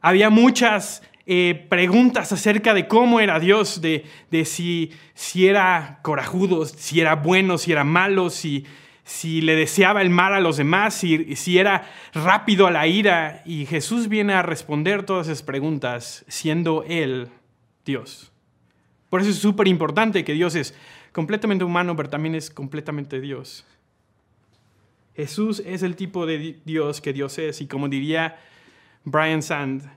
Había 0.00 0.30
muchas 0.30 1.02
eh, 1.26 1.66
preguntas 1.68 2.32
acerca 2.32 2.72
de 2.72 2.88
cómo 2.88 3.20
era 3.20 3.38
Dios, 3.40 3.82
de, 3.82 4.06
si, 4.46 4.92
si, 5.12 5.48
era 5.48 5.98
corajudo, 6.00 6.64
si 6.64 6.98
era 7.02 7.14
bueno, 7.14 7.58
si 7.58 7.72
era 7.72 7.84
malo, 7.84 8.30
si, 8.30 8.64
si 9.08 9.40
le 9.40 9.56
deseaba 9.56 10.02
el 10.02 10.10
mal 10.10 10.34
a 10.34 10.40
los 10.40 10.58
demás, 10.58 10.92
si, 10.92 11.58
era 11.58 11.90
rápido 12.12 12.66
a 12.66 12.70
la 12.70 12.86
ira. 12.86 13.42
Y 13.46 13.64
Jesús 13.64 14.06
viene 14.10 14.34
a 14.34 14.42
responder 14.42 15.02
todas 15.06 15.28
esas 15.28 15.42
preguntas 15.42 16.26
siendo 16.28 16.84
Él 16.86 17.30
Dios. 17.86 18.30
Por 19.08 19.22
eso 19.22 19.30
es 19.30 19.38
súper 19.38 19.66
importante 19.66 20.24
que 20.24 20.34
Dios 20.34 20.54
es 20.54 20.74
completamente 21.12 21.64
humano, 21.64 21.96
pero 21.96 22.10
también 22.10 22.34
es 22.34 22.50
completamente 22.50 23.18
Dios. 23.18 23.64
Jesús 25.16 25.62
es 25.64 25.82
el 25.82 25.96
tipo 25.96 26.26
de 26.26 26.60
Dios 26.66 27.00
que 27.00 27.14
Dios 27.14 27.38
es. 27.38 27.62
Y 27.62 27.66
como 27.66 27.88
diría 27.88 28.38
Brian 29.04 29.42
Sand, 29.42 29.90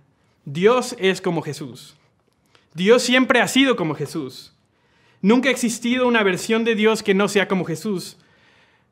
Dios 0.45 0.95
es 0.97 1.19
como 1.19 1.41
Jesús. 1.41 1.97
Dios 2.73 3.03
siempre 3.03 3.41
ha 3.41 3.49
sido 3.49 3.75
como 3.75 3.93
Jesús. 3.93 4.55
Nunca 5.21 5.49
ha 5.49 5.51
existido 5.51 6.07
una 6.07 6.23
versión 6.23 6.63
de 6.63 6.75
Dios 6.75 7.03
que 7.03 7.13
no 7.13 7.27
sea 7.27 7.49
como 7.49 7.65
Jesús. 7.65 8.17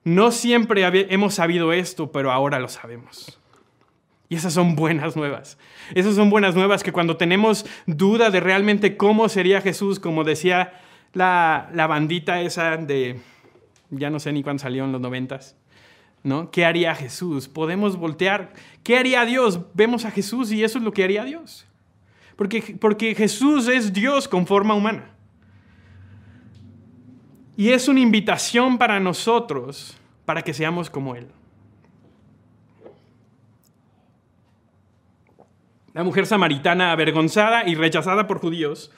No 0.03 0.31
siempre 0.31 0.83
hemos 1.13 1.35
sabido 1.35 1.73
esto, 1.73 2.11
pero 2.11 2.31
ahora 2.31 2.59
lo 2.59 2.69
sabemos. 2.69 3.39
Y 4.29 4.35
esas 4.35 4.53
son 4.53 4.75
buenas 4.75 5.15
nuevas. 5.15 5.57
Esas 5.95 6.15
son 6.15 6.29
buenas 6.29 6.55
nuevas 6.55 6.83
que 6.83 6.91
cuando 6.91 7.17
tenemos 7.17 7.65
duda 7.87 8.29
de 8.29 8.39
realmente 8.39 8.95
cómo 8.95 9.27
sería 9.27 9.59
Jesús, 9.61 9.99
como 9.99 10.23
decía 10.23 10.79
la, 11.13 11.69
la 11.73 11.87
bandita 11.87 12.41
esa 12.41 12.77
de, 12.77 13.19
ya 13.89 14.09
no 14.09 14.19
sé 14.19 14.31
ni 14.31 14.43
cuándo 14.43 14.61
salió 14.61 14.85
en 14.85 14.91
los 14.91 15.01
noventas, 15.01 15.55
¿no? 16.23 16.51
¿Qué 16.51 16.63
haría 16.63 16.93
Jesús? 16.93 17.47
Podemos 17.47 17.97
voltear. 17.97 18.53
¿Qué 18.83 18.97
haría 18.97 19.25
Dios? 19.25 19.61
Vemos 19.73 20.05
a 20.05 20.11
Jesús 20.11 20.51
y 20.51 20.63
eso 20.63 20.77
es 20.77 20.83
lo 20.83 20.93
que 20.93 21.03
haría 21.03 21.23
Dios. 21.23 21.65
Porque, 22.35 22.77
porque 22.79 23.15
Jesús 23.15 23.67
es 23.67 23.91
Dios 23.93 24.27
con 24.27 24.45
forma 24.45 24.75
humana. 24.75 25.11
Y 27.59 27.73
es 27.73 27.89
una 27.89 27.99
invitación 27.99 28.77
para 28.77 29.01
nosotros 29.01 29.97
para 30.23 30.43
que 30.43 30.53
seamos 30.53 30.89
como 30.89 31.17
Él. 31.17 31.27
La 35.93 36.05
mujer 36.05 36.25
samaritana 36.25 36.93
avergonzada 36.93 37.67
y 37.67 37.75
rechazada 37.75 38.27
por 38.27 38.39
judíos, 38.39 38.93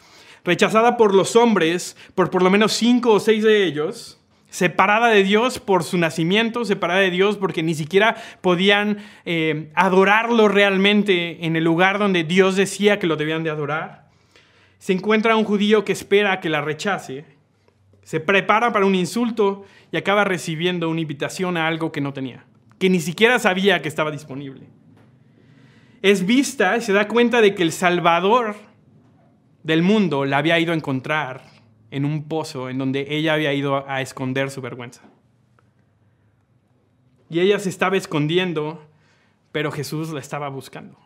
rechazada 0.46 0.96
por 0.96 1.16
los 1.16 1.36
hombres, 1.36 1.98
por 2.14 2.30
por 2.30 2.44
lo 2.44 2.52
menos 2.52 2.74
cinco 2.74 3.14
o 3.14 3.20
seis 3.20 3.44
de 3.44 3.66
ellos, 3.66 4.22
separada 4.52 5.08
de 5.08 5.24
Dios 5.24 5.58
por 5.58 5.84
su 5.84 5.98
nacimiento, 5.98 6.64
separada 6.64 7.00
de 7.00 7.10
Dios 7.10 7.38
porque 7.38 7.64
ni 7.64 7.74
siquiera 7.74 8.16
podían 8.42 9.00
eh, 9.26 9.72
adorarlo 9.74 10.50
realmente 10.50 11.48
en 11.48 11.56
el 11.56 11.64
lugar 11.64 11.98
donde 11.98 12.24
Dios 12.24 12.58
decía 12.58 13.00
que 13.00 13.08
lo 13.08 13.16
debían 13.16 13.44
de 13.44 13.50
adorar. 13.50 14.12
Se 14.78 14.94
encuentra 14.94 15.36
un 15.36 15.46
judío 15.46 15.84
que 15.84 15.94
espera 15.94 16.40
que 16.40 16.50
la 16.50 16.62
rechace, 16.62 17.41
se 18.12 18.20
prepara 18.20 18.74
para 18.74 18.86
un 18.86 18.94
insulto 18.94 19.64
y 19.90 19.96
acaba 19.96 20.26
recibiendo 20.26 20.90
una 20.90 21.00
invitación 21.00 21.56
a 21.56 21.66
algo 21.66 21.94
que 21.94 22.02
no 22.02 22.12
tenía, 22.12 22.44
que 22.78 22.90
ni 22.90 23.00
siquiera 23.00 23.40
sabía 23.40 23.82
que 23.82 23.88
estaba 23.88 24.12
disponible. 24.12 24.68
Es 26.02 26.26
vista 26.26 26.76
y 26.76 26.82
se 26.82 26.92
da 26.92 27.08
cuenta 27.08 27.40
de 27.40 27.56
que 27.56 27.64
el 27.64 27.72
Salvador 27.72 28.58
del 29.64 29.82
mundo 29.82 30.26
la 30.26 30.40
había 30.40 30.60
ido 30.60 30.74
a 30.74 30.76
encontrar 30.76 31.44
en 31.90 32.04
un 32.04 32.28
pozo 32.28 32.70
en 32.70 32.80
donde 32.80 33.06
ella 33.16 33.34
había 33.34 33.54
ido 33.54 33.90
a 33.90 34.02
esconder 34.02 34.52
su 34.52 34.60
vergüenza. 34.60 35.04
Y 37.30 37.40
ella 37.40 37.60
se 37.60 37.70
estaba 37.70 37.96
escondiendo, 37.96 38.86
pero 39.54 39.72
Jesús 39.72 40.10
la 40.10 40.20
estaba 40.20 40.50
buscando. 40.50 41.00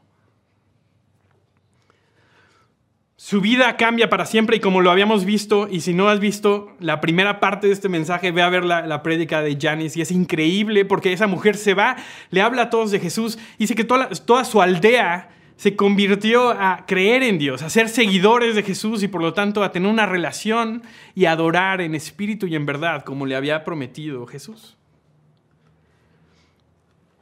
Su 3.26 3.42
vida 3.42 3.76
cambia 3.76 4.08
para 4.08 4.28
siempre 4.28 4.58
y 4.58 4.60
como 4.60 4.82
lo 4.82 4.92
habíamos 4.92 5.26
visto, 5.26 5.68
y 5.68 5.82
si 5.82 5.96
no 5.96 6.10
has 6.10 6.20
visto 6.20 6.72
la 6.80 7.02
primera 7.02 7.40
parte 7.40 7.66
de 7.66 7.74
este 7.74 7.90
mensaje, 7.90 8.30
ve 8.30 8.44
a 8.44 8.50
ver 8.50 8.64
la, 8.64 9.02
prédica 9.02 9.42
de 9.42 9.58
Janis 9.60 9.98
y 9.98 10.02
es 10.02 10.12
increíble 10.12 10.86
porque 10.86 11.12
esa 11.12 11.26
mujer 11.26 11.58
se 11.58 11.74
va, 11.74 11.96
le 12.30 12.44
habla 12.44 12.62
a 12.62 12.70
todos 12.70 12.92
de 12.92 13.00
Jesús, 13.00 13.40
dice 13.58 13.74
que 13.74 13.84
toda, 13.84 14.10
toda 14.10 14.46
su 14.46 14.62
aldea 14.62 15.30
se 15.56 15.76
convirtió 15.76 16.52
a 16.52 16.86
creer 16.86 17.24
en 17.24 17.40
Dios, 17.40 17.64
a 17.64 17.72
ser 17.72 17.90
seguidores 17.90 18.54
de 18.54 18.62
Jesús 18.62 19.02
y 19.02 19.08
por 19.08 19.24
lo 19.24 19.34
tanto 19.34 19.64
a 19.64 19.72
tener 19.72 19.90
una 19.90 20.06
relación 20.06 20.84
y 21.16 21.26
adorar 21.26 21.82
en 21.82 21.96
espíritu 21.96 22.46
y 22.46 22.56
en 22.56 22.68
verdad 22.68 23.04
como 23.04 23.26
le 23.26 23.36
había 23.36 23.64
prometido 23.64 24.28
Jesús. 24.28 24.78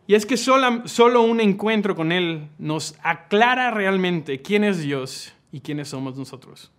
Y 0.06 0.16
es 0.16 0.26
que 0.26 0.36
solo, 0.36 0.86
solo 0.86 1.22
un 1.22 1.40
encuentro 1.40 1.96
con 1.96 2.12
Él 2.12 2.50
nos 2.60 2.98
aclara 3.04 3.72
realmente 3.72 4.42
quién 4.42 4.66
es 4.66 4.82
Dios 4.82 5.34
y 5.54 5.62
quiénes 5.62 5.88
somos 5.88 6.18
nosotros. 6.18 6.72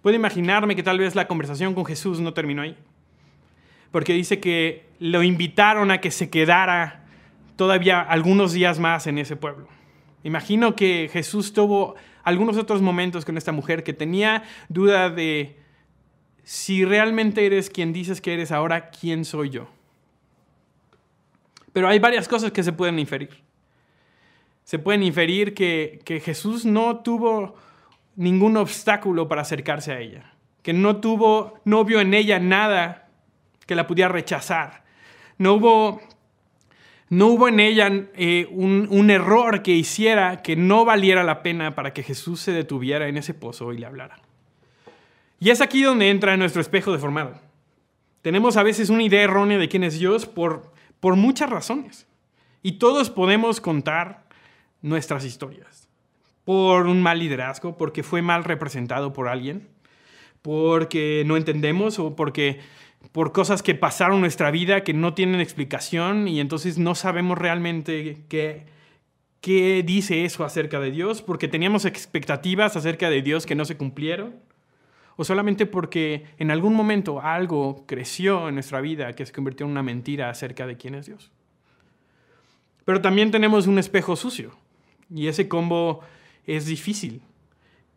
Puedo 0.00 0.16
imaginarme 0.16 0.76
que 0.76 0.82
tal 0.82 0.98
vez 0.98 1.14
la 1.14 1.26
conversación 1.26 1.74
con 1.74 1.84
Jesús 1.84 2.20
no 2.20 2.32
terminó 2.32 2.62
ahí, 2.62 2.78
porque 3.90 4.14
dice 4.14 4.40
que 4.40 4.86
lo 5.00 5.22
invitaron 5.22 5.90
a 5.90 6.00
que 6.00 6.10
se 6.10 6.30
quedara 6.30 7.04
todavía 7.56 8.00
algunos 8.00 8.52
días 8.52 8.78
más 8.78 9.06
en 9.06 9.18
ese 9.18 9.36
pueblo. 9.36 9.68
Imagino 10.22 10.76
que 10.76 11.10
Jesús 11.12 11.52
tuvo 11.52 11.96
algunos 12.22 12.56
otros 12.56 12.80
momentos 12.80 13.24
con 13.24 13.36
esta 13.36 13.52
mujer 13.52 13.82
que 13.82 13.92
tenía 13.92 14.44
duda 14.68 15.10
de 15.10 15.58
si 16.44 16.84
realmente 16.84 17.44
eres 17.44 17.68
quien 17.68 17.92
dices 17.92 18.20
que 18.20 18.34
eres 18.34 18.52
ahora, 18.52 18.90
¿quién 18.90 19.24
soy 19.24 19.50
yo? 19.50 19.68
Pero 21.72 21.88
hay 21.88 21.98
varias 21.98 22.28
cosas 22.28 22.52
que 22.52 22.62
se 22.62 22.72
pueden 22.72 22.98
inferir. 22.98 23.43
Se 24.64 24.78
pueden 24.78 25.02
inferir 25.02 25.54
que, 25.54 26.00
que 26.04 26.20
Jesús 26.20 26.64
no 26.64 27.00
tuvo 27.00 27.54
ningún 28.16 28.56
obstáculo 28.56 29.28
para 29.28 29.42
acercarse 29.42 29.92
a 29.92 30.00
ella, 30.00 30.34
que 30.62 30.72
no 30.72 30.96
tuvo, 30.96 31.60
no 31.64 31.84
vio 31.84 32.00
en 32.00 32.14
ella 32.14 32.38
nada 32.38 33.08
que 33.66 33.74
la 33.74 33.86
pudiera 33.86 34.08
rechazar. 34.08 34.84
No 35.38 35.54
hubo 35.54 36.00
no 37.14 37.28
hubo 37.28 37.48
en 37.48 37.60
ella 37.60 37.90
eh, 38.14 38.48
un, 38.50 39.10
error 39.10 39.62
que 39.62 39.72
hiciera 39.72 40.42
que 40.42 40.56
no 40.56 40.84
valiera 40.84 41.22
la 41.22 41.42
pena 41.42 41.74
para 41.74 41.92
que 41.92 42.02
Jesús 42.02 42.40
se 42.40 42.52
detuviera 42.52 43.08
en 43.08 43.16
ese 43.16 43.34
pozo 43.34 43.72
y 43.72 43.78
le 43.78 43.86
hablara. 43.86 44.20
Y 45.38 45.50
es 45.50 45.60
aquí 45.60 45.82
donde 45.82 46.10
entra 46.10 46.36
nuestro 46.36 46.60
espejo 46.60 46.92
deformado. 46.92 47.40
Tenemos 48.22 48.56
a 48.56 48.62
veces 48.62 48.88
una 48.88 49.02
idea 49.02 49.22
errónea 49.22 49.58
de 49.58 49.68
quién 49.68 49.84
es 49.84 49.98
Dios 49.98 50.26
por, 50.26 50.72
por 50.98 51.14
muchas 51.14 51.50
razones. 51.50 52.08
Y 52.62 52.72
todos 52.78 53.10
podemos 53.10 53.60
contar 53.60 54.23
nuestras 54.84 55.24
historias. 55.24 55.88
Por 56.44 56.86
un 56.86 57.00
mal 57.00 57.18
liderazgo, 57.18 57.76
porque 57.76 58.02
fue 58.02 58.20
mal 58.20 58.44
representado 58.44 59.14
por 59.14 59.28
alguien, 59.28 59.66
porque 60.42 61.24
no 61.26 61.38
entendemos 61.38 61.98
o 61.98 62.14
porque 62.14 62.60
por 63.12 63.32
cosas 63.32 63.62
que 63.62 63.74
pasaron 63.74 64.16
en 64.16 64.20
nuestra 64.20 64.50
vida 64.50 64.84
que 64.84 64.92
no 64.92 65.14
tienen 65.14 65.40
explicación 65.40 66.28
y 66.28 66.38
entonces 66.38 66.76
no 66.78 66.94
sabemos 66.94 67.38
realmente 67.38 68.24
qué, 68.28 68.66
qué 69.40 69.82
dice 69.82 70.26
eso 70.26 70.44
acerca 70.44 70.80
de 70.80 70.90
Dios, 70.90 71.22
porque 71.22 71.48
teníamos 71.48 71.86
expectativas 71.86 72.76
acerca 72.76 73.08
de 73.08 73.22
Dios 73.22 73.46
que 73.46 73.54
no 73.54 73.64
se 73.64 73.78
cumplieron, 73.78 74.34
o 75.16 75.24
solamente 75.24 75.64
porque 75.64 76.26
en 76.38 76.50
algún 76.50 76.74
momento 76.74 77.22
algo 77.22 77.86
creció 77.86 78.48
en 78.48 78.56
nuestra 78.56 78.82
vida 78.82 79.14
que 79.14 79.24
se 79.24 79.32
convirtió 79.32 79.64
en 79.64 79.72
una 79.72 79.82
mentira 79.82 80.28
acerca 80.28 80.66
de 80.66 80.76
quién 80.76 80.94
es 80.94 81.06
Dios. 81.06 81.32
Pero 82.84 83.00
también 83.00 83.30
tenemos 83.30 83.66
un 83.66 83.78
espejo 83.78 84.14
sucio 84.14 84.62
y 85.10 85.28
ese 85.28 85.48
combo 85.48 86.00
es 86.46 86.66
difícil. 86.66 87.22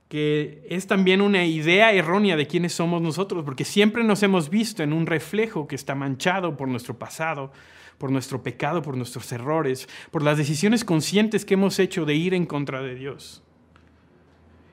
que 0.09 0.65
es 0.69 0.87
también 0.87 1.19
una 1.19 1.43
idea 1.43 1.91
errónea 1.91 2.37
de 2.37 2.47
quiénes 2.47 2.71
somos 2.71 3.01
nosotros, 3.01 3.43
porque 3.43 3.65
siempre 3.65 4.05
nos 4.05 4.23
hemos 4.23 4.49
visto 4.49 4.81
en 4.81 4.93
un 4.93 5.05
reflejo 5.05 5.67
que 5.67 5.75
está 5.75 5.95
manchado 5.95 6.55
por 6.55 6.69
nuestro 6.69 6.97
pasado, 6.97 7.51
por 7.97 8.09
nuestro 8.09 8.41
pecado, 8.41 8.81
por 8.81 8.95
nuestros 8.95 9.29
errores, 9.33 9.89
por 10.09 10.23
las 10.23 10.37
decisiones 10.37 10.85
conscientes 10.85 11.43
que 11.43 11.55
hemos 11.55 11.77
hecho 11.79 12.05
de 12.05 12.15
ir 12.15 12.33
en 12.33 12.45
contra 12.45 12.81
de 12.81 12.95
Dios. 12.95 13.43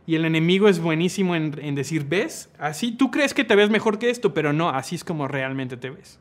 Y 0.06 0.14
el 0.14 0.24
enemigo 0.24 0.68
es 0.68 0.78
buenísimo 0.78 1.34
en, 1.34 1.58
en, 1.60 1.74
decir, 1.74 2.04
¿ves? 2.04 2.50
Así 2.58 2.92
tú 2.92 3.10
crees 3.10 3.34
que 3.34 3.42
te 3.42 3.56
ves 3.56 3.70
mejor 3.70 3.98
que 3.98 4.10
esto, 4.10 4.34
pero 4.34 4.52
no, 4.52 4.68
así 4.68 4.94
es 4.94 5.02
como 5.02 5.26
realmente 5.26 5.76
te 5.76 5.90
ves. 5.90 6.20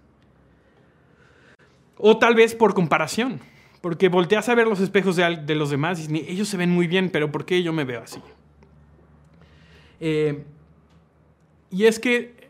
O 1.98 2.18
tal 2.18 2.34
vez 2.34 2.56
por 2.56 2.74
comparación, 2.74 3.42
porque 3.84 4.08
volteas 4.08 4.48
a 4.48 4.56
ver 4.56 4.66
los 4.66 4.80
espejos 4.80 5.18
de, 5.18 5.56
los 5.56 5.70
demás 5.70 6.08
y 6.10 6.26
ellos 6.30 6.48
se 6.48 6.56
ven 6.56 6.70
muy 6.70 6.88
bien, 6.88 7.10
pero 7.10 7.34
¿por 7.34 7.46
qué 7.46 7.62
yo 7.62 7.74
me 7.74 7.84
veo 7.84 8.02
así? 8.02 8.22
Eh, 10.00 10.46
y 11.70 11.84
es 11.84 12.00
que 12.00 12.50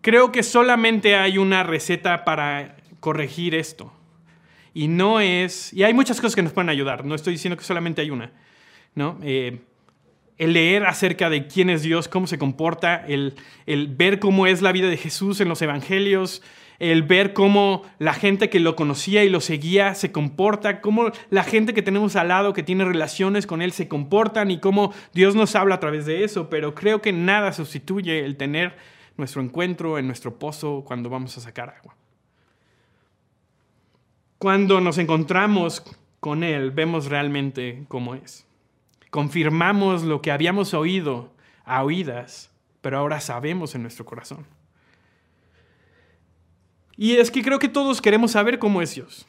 creo 0.00 0.32
que 0.32 0.42
solamente 0.42 1.16
hay 1.16 1.36
una 1.36 1.64
receta 1.64 2.24
para 2.24 2.78
corregir 2.98 3.54
esto. 3.54 3.92
Y 4.72 4.88
no 4.88 5.20
es... 5.20 5.70
Y 5.74 5.82
hay 5.82 5.92
muchas 5.92 6.18
cosas 6.18 6.34
que 6.34 6.42
nos 6.42 6.54
pueden 6.54 6.70
ayudar. 6.70 7.04
No 7.04 7.14
estoy 7.14 7.34
diciendo 7.34 7.58
que 7.58 7.64
solamente 7.64 8.00
hay 8.00 8.08
una. 8.08 8.32
¿no? 8.94 9.18
Eh, 9.22 9.60
el 10.38 10.54
leer 10.54 10.86
acerca 10.86 11.28
de 11.28 11.46
quién 11.46 11.68
es 11.68 11.82
Dios, 11.82 12.08
cómo 12.08 12.26
se 12.26 12.38
comporta, 12.38 13.04
el 13.06 13.34
ver 13.66 14.18
cómo 14.18 14.46
es 14.46 14.62
la 14.62 14.72
vida 14.72 14.88
de 14.88 14.96
Jesús 14.96 15.42
en 15.42 15.50
los 15.50 15.60
evangelios, 15.60 16.42
el 16.82 17.04
ver 17.04 17.32
cómo 17.32 17.84
la 18.00 18.12
gente 18.12 18.50
que 18.50 18.58
lo 18.58 18.74
conocía 18.74 19.22
y 19.22 19.28
lo 19.28 19.40
seguía 19.40 19.94
se 19.94 20.10
comporta, 20.10 20.80
cómo 20.80 21.12
la 21.30 21.44
gente 21.44 21.74
que 21.74 21.82
tenemos 21.82 22.16
al 22.16 22.26
lado 22.26 22.52
que 22.52 22.64
tiene 22.64 22.84
relaciones 22.84 23.46
con 23.46 23.62
él 23.62 23.70
se 23.70 23.86
comportan 23.86 24.50
y 24.50 24.58
cómo 24.58 24.92
Dios 25.14 25.36
nos 25.36 25.54
habla 25.54 25.76
a 25.76 25.80
través 25.80 26.06
de 26.06 26.24
eso, 26.24 26.50
pero 26.50 26.74
creo 26.74 27.00
que 27.00 27.12
nada 27.12 27.52
sustituye 27.52 28.24
el 28.24 28.36
tener 28.36 28.74
nuestro 29.16 29.40
encuentro 29.42 29.96
en 29.96 30.08
nuestro 30.08 30.40
pozo 30.40 30.82
cuando 30.84 31.08
vamos 31.08 31.38
a 31.38 31.40
sacar 31.40 31.72
agua. 31.78 31.94
Cuando 34.38 34.80
nos 34.80 34.98
encontramos 34.98 35.84
con 36.18 36.42
Él, 36.42 36.72
vemos 36.72 37.06
realmente 37.06 37.84
cómo 37.86 38.16
es. 38.16 38.44
Confirmamos 39.10 40.02
lo 40.02 40.20
que 40.20 40.32
habíamos 40.32 40.74
oído 40.74 41.30
a 41.64 41.84
oídas, 41.84 42.50
pero 42.80 42.98
ahora 42.98 43.20
sabemos 43.20 43.76
en 43.76 43.82
nuestro 43.82 44.04
corazón. 44.04 44.44
Y 46.96 47.16
es 47.16 47.30
que 47.30 47.42
creo 47.42 47.58
que 47.58 47.68
todos 47.68 48.00
queremos 48.02 48.32
saber 48.32 48.58
cómo 48.58 48.82
es 48.82 48.94
Dios. 48.94 49.26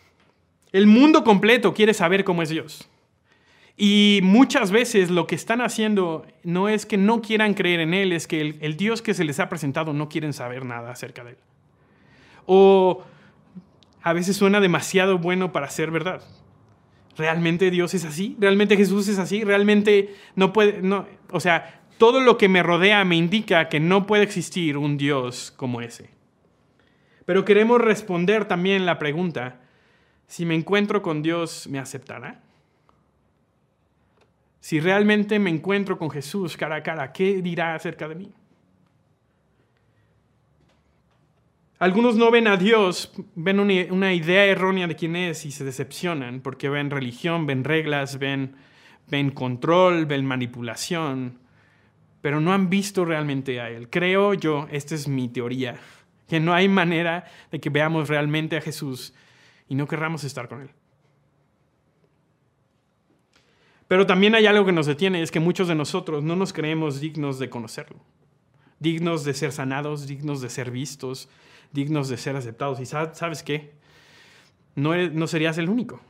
El 0.71 0.88
mundo 0.88 1.23
completo 1.23 1.73
quiere 1.73 1.93
saber 1.93 2.23
cómo 2.23 2.41
es 2.41 2.49
Dios. 2.49 2.89
Y 3.76 4.19
muchas 4.23 4.71
veces 4.71 5.10
lo 5.10 5.26
que 5.26 5.36
están 5.36 5.62
haciendo 5.62 6.26
no 6.43 6.69
es 6.69 6.86
que 6.86 6.97
no 6.97 7.21
quieran 7.21 7.54
creer 7.54 7.80
en 7.80 7.93
Él, 7.93 8.12
es 8.12 8.28
que 8.28 8.41
el, 8.41 8.78
Dios 8.78 9.02
que 9.02 9.13
se 9.13 9.23
les 9.23 9.39
ha 9.39 9.49
presentado 9.49 9.93
no 9.93 10.10
quieren 10.10 10.34
saber 10.34 10.65
nada 10.65 10.91
acerca 10.91 11.23
de 11.23 11.32
Él. 11.32 11.38
O 12.45 13.04
a 14.02 14.13
veces 14.13 14.36
suena 14.36 14.60
demasiado 14.60 15.17
bueno 15.17 15.52
para 15.52 15.69
ser 15.69 15.89
verdad. 15.89 16.21
¿Realmente 17.17 17.71
Dios 17.71 17.93
es 17.93 18.06
así? 18.06 18.36
¿Realmente 18.39 18.78
Jesús 18.78 19.08
es 19.08 19.17
así? 19.17 19.43
¿Realmente 19.43 20.15
no 20.36 20.54
puede, 20.54 20.82
no, 20.82 21.08
o 21.32 21.39
sea, 21.39 21.82
todo 21.97 22.19
lo 22.19 22.38
que 22.38 22.49
me 22.49 22.63
rodea 22.63 23.06
me 23.06 23.15
indica 23.15 23.69
que 23.69 23.80
no 23.80 24.06
puede 24.06 24.23
existir 24.23 24.78
un 24.78 24.97
Dios 24.97 25.54
como 25.56 25.82
ese. 25.82 26.10
Pero 27.26 27.46
queremos 27.46 27.80
responder 27.80 28.46
también 28.46 28.86
la 28.86 29.00
pregunta, 29.00 29.60
si 30.28 30.46
me 30.46 30.56
encuentro 30.56 31.02
con 31.02 31.22
Dios, 31.22 31.68
¿me 31.68 31.80
aceptará? 31.80 32.42
Si 34.60 34.80
realmente 34.80 35.40
me 35.40 35.50
encuentro 35.50 35.98
con 35.98 36.10
Jesús 36.10 36.58
cara 36.58 36.78
a 36.78 36.84
cara, 36.84 37.12
¿qué 37.12 37.42
dirá 37.42 37.76
acerca 37.76 38.08
de 38.08 38.16
mí? 38.16 38.32
Algunos 41.80 42.16
no 42.16 42.32
ven 42.32 42.48
a 42.48 42.56
Dios, 42.56 43.12
ven 43.36 43.60
una 43.60 44.14
idea 44.14 44.46
errónea 44.46 44.88
de 44.88 44.96
quién 44.96 45.18
es 45.18 45.46
y 45.46 45.52
se 45.52 45.66
decepcionan 45.66 46.40
porque 46.40 46.70
ven 46.70 46.90
religión, 46.90 47.46
ven 47.46 47.66
reglas, 47.66 48.20
ven, 48.20 48.56
ven 49.10 49.32
control, 49.32 50.06
ven 50.06 50.26
manipulación, 50.26 51.40
pero 52.22 52.40
no 52.40 52.54
han 52.54 52.70
visto 52.70 53.04
realmente 53.04 53.60
a 53.60 53.70
Él. 53.70 53.90
Creo 53.90 54.34
yo, 54.34 54.68
esta 54.72 54.96
es 54.96 55.10
mi 55.10 55.28
teoría, 55.28 55.76
que 56.34 56.39
no 56.39 56.52
hay 56.52 56.67
manera 56.67 57.26
de 57.52 57.60
que 57.60 57.69
veamos 57.69 58.10
realmente 58.10 58.58
a 58.58 58.62
Jesús 58.62 59.13
y 59.69 59.76
no 59.76 59.88
querramos 59.88 60.24
estar 60.24 60.50
con 60.50 60.62
Él. 60.62 60.72
Pero 63.88 64.08
también 64.08 64.34
hay 64.34 64.48
algo 64.48 64.65
que 64.65 64.72
nos 64.72 64.88
detiene, 64.88 65.22
es 65.22 65.30
que 65.30 65.39
muchos 65.39 65.67
de 65.67 65.76
nosotros 65.76 66.24
no 66.24 66.36
nos 66.36 66.52
creemos 66.52 67.00
dignos 67.00 67.38
de 67.38 67.52
conocerlo, 67.52 68.00
dignos 68.80 69.26
de 69.26 69.36
ser 69.36 69.52
sanados, 69.52 70.08
dignos 70.08 70.41
de 70.41 70.50
ser 70.50 70.72
vistos, 70.72 71.30
dignos 71.72 72.10
de 72.10 72.17
ser 72.17 72.36
aceptados. 72.36 72.80
Y 72.80 72.88
sabes 72.88 73.43
qué, 73.43 73.76
no, 74.74 74.96
no 74.96 75.28
serías 75.28 75.60
el 75.60 75.69
único. 75.69 76.02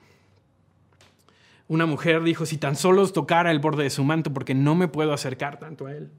Una 1.68 1.86
mujer 1.86 2.24
dijo, 2.24 2.46
si 2.46 2.58
tan 2.58 2.78
solo 2.78 3.06
tocara 3.10 3.52
el 3.52 3.60
borde 3.60 3.84
de 3.84 3.90
su 3.90 4.06
manto, 4.06 4.34
porque 4.34 4.56
no 4.56 4.74
me 4.74 4.88
puedo 4.88 5.12
acercar 5.12 5.60
tanto 5.60 5.88
a 5.88 5.92
él. 5.92 6.14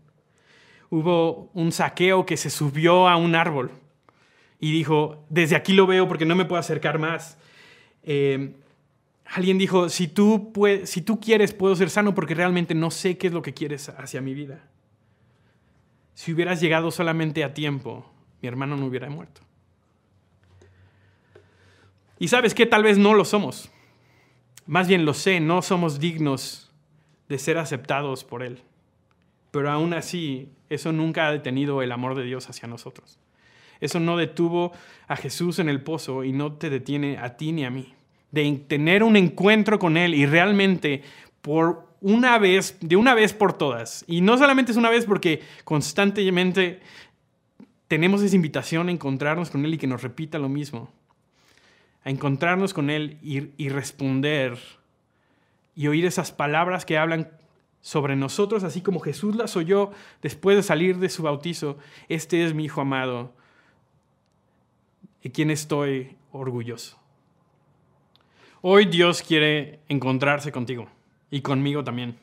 Hubo 0.91 1.51
un 1.55 1.73
saqueo 1.73 2.27
que 2.27 2.37
se 2.37 2.51
subió 2.51 3.09
a 3.09 3.17
un 3.17 3.35
árbol 3.35 3.71
y 4.61 4.73
dijo, 4.73 5.25
desde 5.29 5.57
aquí 5.57 5.73
lo 5.73 5.87
veo 5.87 6.09
porque 6.09 6.25
no 6.25 6.35
me 6.35 6.45
puedo 6.45 6.61
acercar 6.61 6.99
más. 6.99 7.39
Eh, 8.03 8.55
alguien 9.27 9.59
dijo, 9.59 9.89
si 9.89 10.09
tú, 10.09 10.53
si 10.85 11.03
tú 11.03 11.21
quieres, 11.21 11.53
puedo 11.53 11.75
ser 11.77 11.91
sano 11.91 12.15
porque 12.15 12.35
realmente 12.35 12.75
no 12.75 12.91
sé 12.91 13.19
qué 13.19 13.27
es 13.27 13.33
lo 13.33 13.43
que 13.43 13.55
quieres 13.55 13.89
hacia 13.89 14.21
mi 14.21 14.35
vida. 14.35 14.63
Si 16.15 16.33
hubieras 16.33 16.61
llegado 16.61 16.91
solamente 16.91 17.43
a 17.43 17.55
tiempo, 17.55 18.11
mi 18.41 18.49
hermano 18.49 18.77
no 18.77 18.87
hubiera 18.87 19.11
muerto. 19.11 19.41
Y 22.19 22.29
sabes 22.29 22.55
que 22.55 22.67
tal 22.67 22.83
vez 22.83 22.97
no 22.97 23.15
lo 23.15 23.25
somos. 23.25 23.71
Más 24.67 24.89
bien 24.89 25.05
lo 25.05 25.13
sé, 25.15 25.41
no 25.41 25.61
somos 25.61 25.99
dignos 25.99 26.71
de 27.29 27.39
ser 27.39 27.59
aceptados 27.59 28.25
por 28.25 28.43
Él. 28.43 28.63
Pero 29.51 29.71
aún 29.71 29.93
así, 29.95 30.49
eso 30.69 30.93
nunca 30.93 31.27
ha 31.27 31.33
detenido 31.33 31.83
el 31.83 31.93
amor 31.93 32.15
de 32.15 32.25
Dios 32.25 32.49
hacia 32.49 32.69
nosotros. 32.69 33.19
Eso 33.81 34.01
no 34.01 34.17
detuvo 34.17 34.73
a 35.07 35.17
Jesús 35.17 35.59
en 35.59 35.69
el 35.69 35.83
pozo 35.83 36.25
y 36.25 36.33
no 36.33 36.53
te 36.53 36.71
detiene 36.71 37.19
a 37.19 37.37
ti 37.37 37.53
ni 37.53 37.65
a 37.65 37.71
mí. 37.71 37.95
De 38.31 38.51
tener 38.67 39.03
un 39.03 39.17
encuentro 39.17 39.79
con 39.79 39.97
Él 39.97 40.15
y 40.15 40.27
realmente 40.27 41.03
por 41.43 41.87
una 42.01 42.39
vez, 42.39 42.77
de 42.81 42.97
una 42.97 43.15
vez 43.15 43.33
por 43.33 43.57
todas. 43.57 44.05
Y 44.07 44.21
no 44.21 44.37
solamente 44.37 44.73
es 44.73 44.79
una 44.79 44.91
vez 44.91 45.07
porque 45.07 45.43
constantemente 45.65 46.81
tenemos 47.89 48.23
esa 48.23 48.37
invitación 48.37 48.89
a 48.89 48.93
encontrarnos 48.93 49.51
con 49.51 49.65
Él 49.65 49.75
y 49.75 49.79
que 49.79 49.87
nos 49.87 50.03
repita 50.03 50.39
lo 50.39 50.49
mismo. 50.49 50.91
A 52.05 52.11
encontrarnos 52.11 52.75
con 52.75 52.91
Él 52.91 53.19
y, 53.23 53.51
y 53.57 53.69
responder 53.69 54.59
y 55.75 55.89
oír 55.89 56.05
esas 56.05 56.33
palabras 56.33 56.85
que 56.85 56.99
hablan 56.99 57.31
sobre 57.81 58.17
nosotros, 58.17 58.65
así 58.65 58.81
como 58.81 59.01
Jesús 59.01 59.37
las 59.37 59.57
oyó 59.57 59.91
después 60.23 60.57
de 60.57 60.63
salir 60.63 60.99
de 60.99 61.09
su 61.09 61.23
bautizo. 61.23 61.79
Este 62.09 62.45
es 62.45 62.55
mi 62.55 62.65
Hijo 62.65 62.81
amado, 62.81 63.35
y 65.25 65.31
quien 65.31 65.51
estoy 65.51 66.17
orgulloso. 66.31 67.01
Hoy 68.61 68.85
Dios 68.85 69.23
quiere 69.23 69.81
encontrarse 69.89 70.53
contigo 70.53 70.87
y 71.31 71.41
conmigo 71.41 71.83
también. 71.83 72.17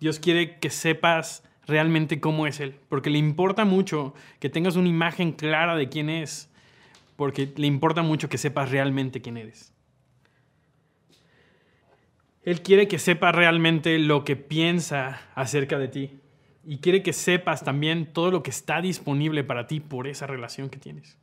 Dios 0.00 0.18
quiere 0.18 0.58
que 0.58 0.70
sepas 0.70 1.44
realmente 1.66 2.20
cómo 2.20 2.46
es 2.46 2.60
Él, 2.60 2.74
porque 2.88 3.10
le 3.10 3.18
importa 3.18 3.64
mucho 3.64 4.12
que 4.40 4.50
tengas 4.50 4.76
una 4.76 4.88
imagen 4.88 5.32
clara 5.32 5.76
de 5.76 5.88
quién 5.88 6.10
es, 6.10 6.50
porque 7.16 7.52
le 7.56 7.68
importa 7.68 8.02
mucho 8.02 8.28
que 8.28 8.38
sepas 8.38 8.70
realmente 8.70 9.22
quién 9.22 9.36
eres. 9.36 9.72
Él 12.42 12.60
quiere 12.60 12.88
que 12.88 12.98
sepas 12.98 13.34
realmente 13.34 13.98
lo 14.00 14.24
que 14.24 14.36
piensa 14.36 15.22
acerca 15.34 15.78
de 15.78 15.88
ti 15.88 16.20
y 16.64 16.78
quiere 16.78 17.02
que 17.02 17.12
sepas 17.12 17.64
también 17.64 18.12
todo 18.12 18.32
lo 18.32 18.42
que 18.42 18.50
está 18.50 18.80
disponible 18.80 19.44
para 19.44 19.68
ti 19.68 19.78
por 19.78 20.08
esa 20.08 20.26
relación 20.26 20.68
que 20.68 20.78
tienes. 20.78 21.18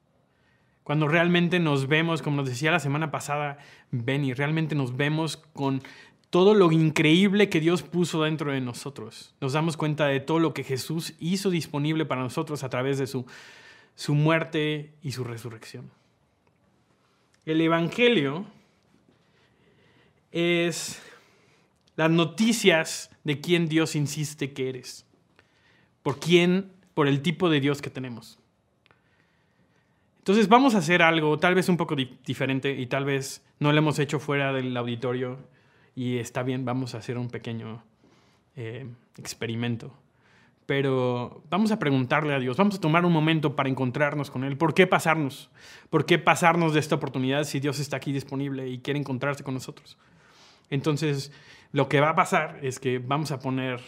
Cuando 0.83 1.07
realmente 1.07 1.59
nos 1.59 1.87
vemos, 1.87 2.21
como 2.21 2.37
nos 2.37 2.49
decía 2.49 2.71
la 2.71 2.79
semana 2.79 3.11
pasada 3.11 3.57
Benny, 3.91 4.33
realmente 4.33 4.75
nos 4.75 4.97
vemos 4.97 5.37
con 5.37 5.81
todo 6.31 6.53
lo 6.55 6.71
increíble 6.71 7.49
que 7.49 7.59
Dios 7.59 7.83
puso 7.83 8.23
dentro 8.23 8.51
de 8.51 8.61
nosotros. 8.61 9.35
Nos 9.41 9.53
damos 9.53 9.77
cuenta 9.77 10.07
de 10.07 10.21
todo 10.21 10.39
lo 10.39 10.53
que 10.53 10.63
Jesús 10.63 11.13
hizo 11.19 11.49
disponible 11.49 12.05
para 12.05 12.21
nosotros 12.21 12.63
a 12.63 12.69
través 12.69 12.97
de 12.97 13.05
su, 13.05 13.25
su 13.95 14.15
muerte 14.15 14.93
y 15.03 15.11
su 15.11 15.23
resurrección. 15.23 15.91
El 17.45 17.59
Evangelio 17.59 18.45
es 20.31 21.01
las 21.95 22.09
noticias 22.09 23.09
de 23.23 23.41
quién 23.41 23.67
Dios 23.67 23.95
insiste 23.95 24.53
que 24.53 24.69
eres, 24.69 25.05
por 26.01 26.19
quién, 26.19 26.71
por 26.93 27.07
el 27.07 27.21
tipo 27.21 27.49
de 27.49 27.59
Dios 27.59 27.81
que 27.81 27.89
tenemos. 27.89 28.40
Entonces 30.21 30.47
vamos 30.47 30.75
a 30.75 30.77
hacer 30.77 31.01
algo 31.01 31.39
tal 31.39 31.55
vez 31.55 31.67
un 31.67 31.77
poco 31.77 31.95
diferente 31.95 32.79
y 32.79 32.85
tal 32.85 33.05
vez 33.05 33.43
no 33.57 33.71
lo 33.71 33.79
hemos 33.79 33.97
hecho 33.97 34.19
fuera 34.19 34.53
del 34.53 34.77
auditorio 34.77 35.39
y 35.95 36.19
está 36.19 36.43
bien, 36.43 36.63
vamos 36.63 36.93
a 36.93 36.99
hacer 36.99 37.17
un 37.17 37.27
pequeño 37.27 37.83
eh, 38.55 38.85
experimento. 39.17 39.91
Pero 40.67 41.41
vamos 41.49 41.71
a 41.71 41.79
preguntarle 41.79 42.35
a 42.35 42.39
Dios, 42.39 42.55
vamos 42.55 42.75
a 42.75 42.79
tomar 42.79 43.03
un 43.03 43.11
momento 43.11 43.55
para 43.55 43.67
encontrarnos 43.67 44.29
con 44.29 44.43
Él. 44.43 44.57
¿Por 44.57 44.75
qué 44.75 44.85
pasarnos? 44.85 45.49
¿Por 45.89 46.05
qué 46.05 46.19
pasarnos 46.19 46.75
de 46.75 46.81
esta 46.81 46.93
oportunidad 46.93 47.43
si 47.45 47.59
Dios 47.59 47.79
está 47.79 47.97
aquí 47.97 48.11
disponible 48.11 48.69
y 48.69 48.77
quiere 48.77 48.99
encontrarse 48.99 49.43
con 49.43 49.55
nosotros? 49.55 49.97
Entonces, 50.69 51.31
lo 51.71 51.89
que 51.89 51.99
va 51.99 52.11
a 52.11 52.15
pasar 52.15 52.59
es 52.61 52.79
que 52.79 52.99
vamos 52.99 53.31
a 53.31 53.39
poner 53.39 53.81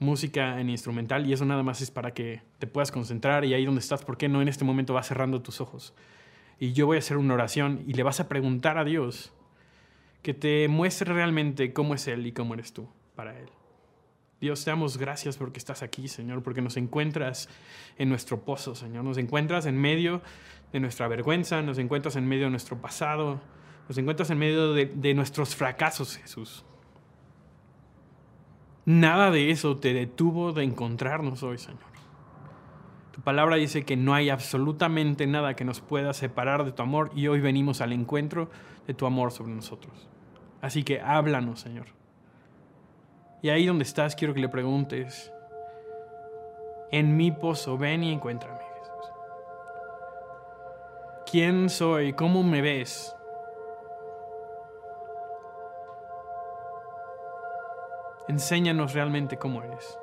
música 0.00 0.60
en 0.60 0.70
instrumental 0.70 1.26
y 1.26 1.32
eso 1.32 1.44
nada 1.44 1.62
más 1.62 1.82
es 1.82 1.90
para 1.90 2.12
que 2.12 2.42
te 2.58 2.66
puedas 2.66 2.90
concentrar 2.90 3.44
y 3.44 3.54
ahí 3.54 3.66
donde 3.66 3.80
estás, 3.80 4.02
¿por 4.02 4.16
qué 4.16 4.28
no 4.28 4.42
en 4.42 4.48
este 4.48 4.64
momento 4.64 4.94
vas 4.94 5.06
cerrando 5.06 5.42
tus 5.42 5.60
ojos? 5.60 5.94
Y 6.58 6.72
yo 6.72 6.86
voy 6.86 6.96
a 6.96 7.00
hacer 7.00 7.18
una 7.18 7.34
oración 7.34 7.84
y 7.86 7.92
le 7.92 8.02
vas 8.02 8.18
a 8.18 8.28
preguntar 8.28 8.78
a 8.78 8.84
Dios 8.84 9.32
que 10.22 10.34
te 10.34 10.66
muestre 10.68 11.12
realmente 11.12 11.72
cómo 11.72 11.94
es 11.94 12.08
Él 12.08 12.26
y 12.26 12.32
cómo 12.32 12.54
eres 12.54 12.72
tú 12.72 12.88
para 13.14 13.38
Él. 13.38 13.48
Dios, 14.40 14.64
te 14.64 14.70
damos 14.70 14.96
gracias 14.96 15.36
porque 15.36 15.58
estás 15.58 15.82
aquí, 15.82 16.08
Señor, 16.08 16.42
porque 16.42 16.62
nos 16.62 16.78
encuentras 16.78 17.50
en 17.98 18.08
nuestro 18.08 18.40
pozo, 18.42 18.74
Señor. 18.74 19.04
Nos 19.04 19.18
encuentras 19.18 19.66
en 19.66 19.78
medio 19.78 20.22
de 20.72 20.80
nuestra 20.80 21.08
vergüenza, 21.08 21.60
nos 21.60 21.76
encuentras 21.76 22.16
en 22.16 22.26
medio 22.26 22.44
de 22.44 22.50
nuestro 22.50 22.80
pasado, 22.80 23.42
nos 23.86 23.98
encuentras 23.98 24.30
en 24.30 24.38
medio 24.38 24.72
de, 24.72 24.86
de 24.86 25.12
nuestros 25.12 25.54
fracasos, 25.54 26.16
Jesús. 26.16 26.64
Nada 28.84 29.30
de 29.30 29.50
eso 29.50 29.76
te 29.76 29.92
detuvo 29.92 30.52
de 30.52 30.64
encontrarnos 30.64 31.42
hoy, 31.42 31.58
Señor. 31.58 31.90
Tu 33.12 33.20
palabra 33.20 33.56
dice 33.56 33.84
que 33.84 33.96
no 33.96 34.14
hay 34.14 34.30
absolutamente 34.30 35.26
nada 35.26 35.54
que 35.54 35.64
nos 35.64 35.80
pueda 35.80 36.12
separar 36.14 36.64
de 36.64 36.72
tu 36.72 36.82
amor 36.82 37.10
y 37.14 37.28
hoy 37.28 37.40
venimos 37.40 37.80
al 37.80 37.92
encuentro 37.92 38.50
de 38.86 38.94
tu 38.94 39.06
amor 39.06 39.32
sobre 39.32 39.52
nosotros. 39.52 40.08
Así 40.62 40.84
que 40.84 41.00
háblanos, 41.00 41.60
Señor. 41.60 41.86
Y 43.42 43.48
ahí 43.50 43.66
donde 43.66 43.84
estás 43.84 44.16
quiero 44.16 44.34
que 44.34 44.40
le 44.40 44.48
preguntes, 44.48 45.32
en 46.92 47.16
mi 47.16 47.30
pozo, 47.30 47.78
ven 47.78 48.04
y 48.04 48.12
encuéntrame, 48.12 48.58
Jesús. 48.58 49.12
¿Quién 51.30 51.68
soy? 51.68 52.12
¿Cómo 52.12 52.42
me 52.42 52.60
ves? 52.60 53.14
Enséñanos 58.30 58.92
realmente 58.92 59.38
cómo 59.38 59.64
eres. 59.64 59.98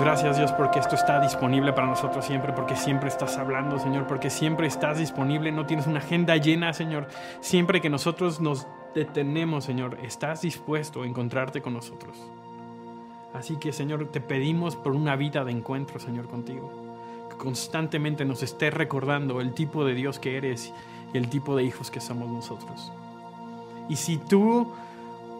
Gracias, 0.00 0.36
Dios, 0.36 0.52
porque 0.52 0.78
esto 0.78 0.94
está 0.94 1.20
disponible 1.20 1.72
para 1.72 1.86
nosotros 1.86 2.24
siempre, 2.24 2.52
porque 2.52 2.76
siempre 2.76 3.08
estás 3.08 3.38
hablando, 3.38 3.78
Señor, 3.78 4.06
porque 4.06 4.30
siempre 4.30 4.66
estás 4.66 4.98
disponible, 4.98 5.52
no 5.52 5.66
tienes 5.66 5.86
una 5.86 5.98
agenda 5.98 6.36
llena, 6.36 6.72
Señor. 6.72 7.08
Siempre 7.40 7.80
que 7.80 7.90
nosotros 7.90 8.40
nos 8.40 8.66
detenemos, 8.94 9.64
Señor, 9.64 9.98
estás 10.02 10.42
dispuesto 10.42 11.02
a 11.02 11.06
encontrarte 11.06 11.62
con 11.62 11.74
nosotros. 11.74 12.16
Así 13.32 13.56
que, 13.56 13.72
Señor, 13.72 14.08
te 14.08 14.20
pedimos 14.20 14.76
por 14.76 14.92
una 14.92 15.16
vida 15.16 15.44
de 15.44 15.52
encuentro, 15.52 15.98
Señor, 15.98 16.26
contigo. 16.28 16.70
Que 17.30 17.36
constantemente 17.36 18.24
nos 18.24 18.42
estés 18.42 18.74
recordando 18.74 19.40
el 19.40 19.54
tipo 19.54 19.84
de 19.84 19.94
Dios 19.94 20.18
que 20.18 20.36
eres 20.36 20.72
y 21.12 21.16
el 21.16 21.28
tipo 21.28 21.56
de 21.56 21.64
hijos 21.64 21.90
que 21.90 22.00
somos 22.00 22.28
nosotros. 22.28 22.92
Y 23.88 23.96
si 23.96 24.18
tú 24.18 24.72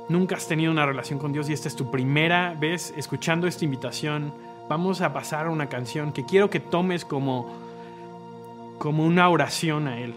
nunca 0.09 0.37
has 0.37 0.49
tenido 0.49 0.73
una 0.73 0.87
relación 0.87 1.19
con 1.19 1.33
Dios 1.33 1.49
y 1.49 1.53
esta 1.53 1.69
es 1.69 1.77
tu 1.77 1.91
primera 1.91 2.55
vez 2.59 2.93
escuchando 2.97 3.47
esta 3.47 3.65
invitación, 3.65 4.33
vamos 4.71 5.01
a 5.01 5.13
pasar 5.13 5.49
a 5.49 5.51
una 5.51 5.67
canción 5.69 6.13
que 6.13 6.25
quiero 6.25 6.49
que 6.49 6.61
tomes 6.61 7.05
como, 7.05 7.53
como 8.79 9.05
una 9.05 9.29
oración 9.29 9.89
a 9.89 9.99
Él. 9.99 10.15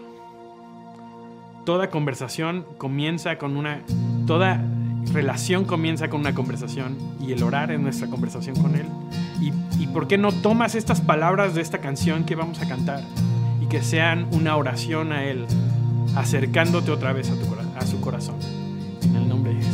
Toda 1.66 1.90
conversación 1.90 2.64
comienza 2.78 3.36
con 3.36 3.56
una... 3.56 3.82
Toda 4.28 4.64
relación 5.12 5.64
comienza 5.64 6.08
con 6.08 6.20
una 6.20 6.34
conversación 6.34 6.96
y 7.20 7.32
el 7.32 7.42
orar 7.42 7.72
es 7.72 7.80
nuestra 7.80 8.06
conversación 8.06 8.54
con 8.54 8.76
Él. 8.76 8.86
Y, 9.40 9.88
por 9.88 10.06
qué 10.06 10.18
no 10.18 10.30
tomas 10.30 10.76
estas 10.76 11.00
palabras 11.00 11.54
de 11.54 11.60
esta 11.60 11.78
canción 11.78 12.24
que 12.24 12.36
vamos 12.36 12.60
a 12.60 12.68
cantar 12.68 13.02
y 13.60 13.66
que 13.66 13.82
sean 13.82 14.28
una 14.32 14.56
oración 14.56 15.12
a 15.12 15.24
Él, 15.24 15.46
acercándote 16.14 16.92
otra 16.92 17.12
vez 17.12 17.28
a, 17.30 17.78
a 17.78 17.86
su 17.86 18.00
corazón. 18.00 18.36
En 19.02 19.16
el 19.16 19.28
nombre 19.28 19.52
de 19.52 19.62
Jesús. 19.62 19.73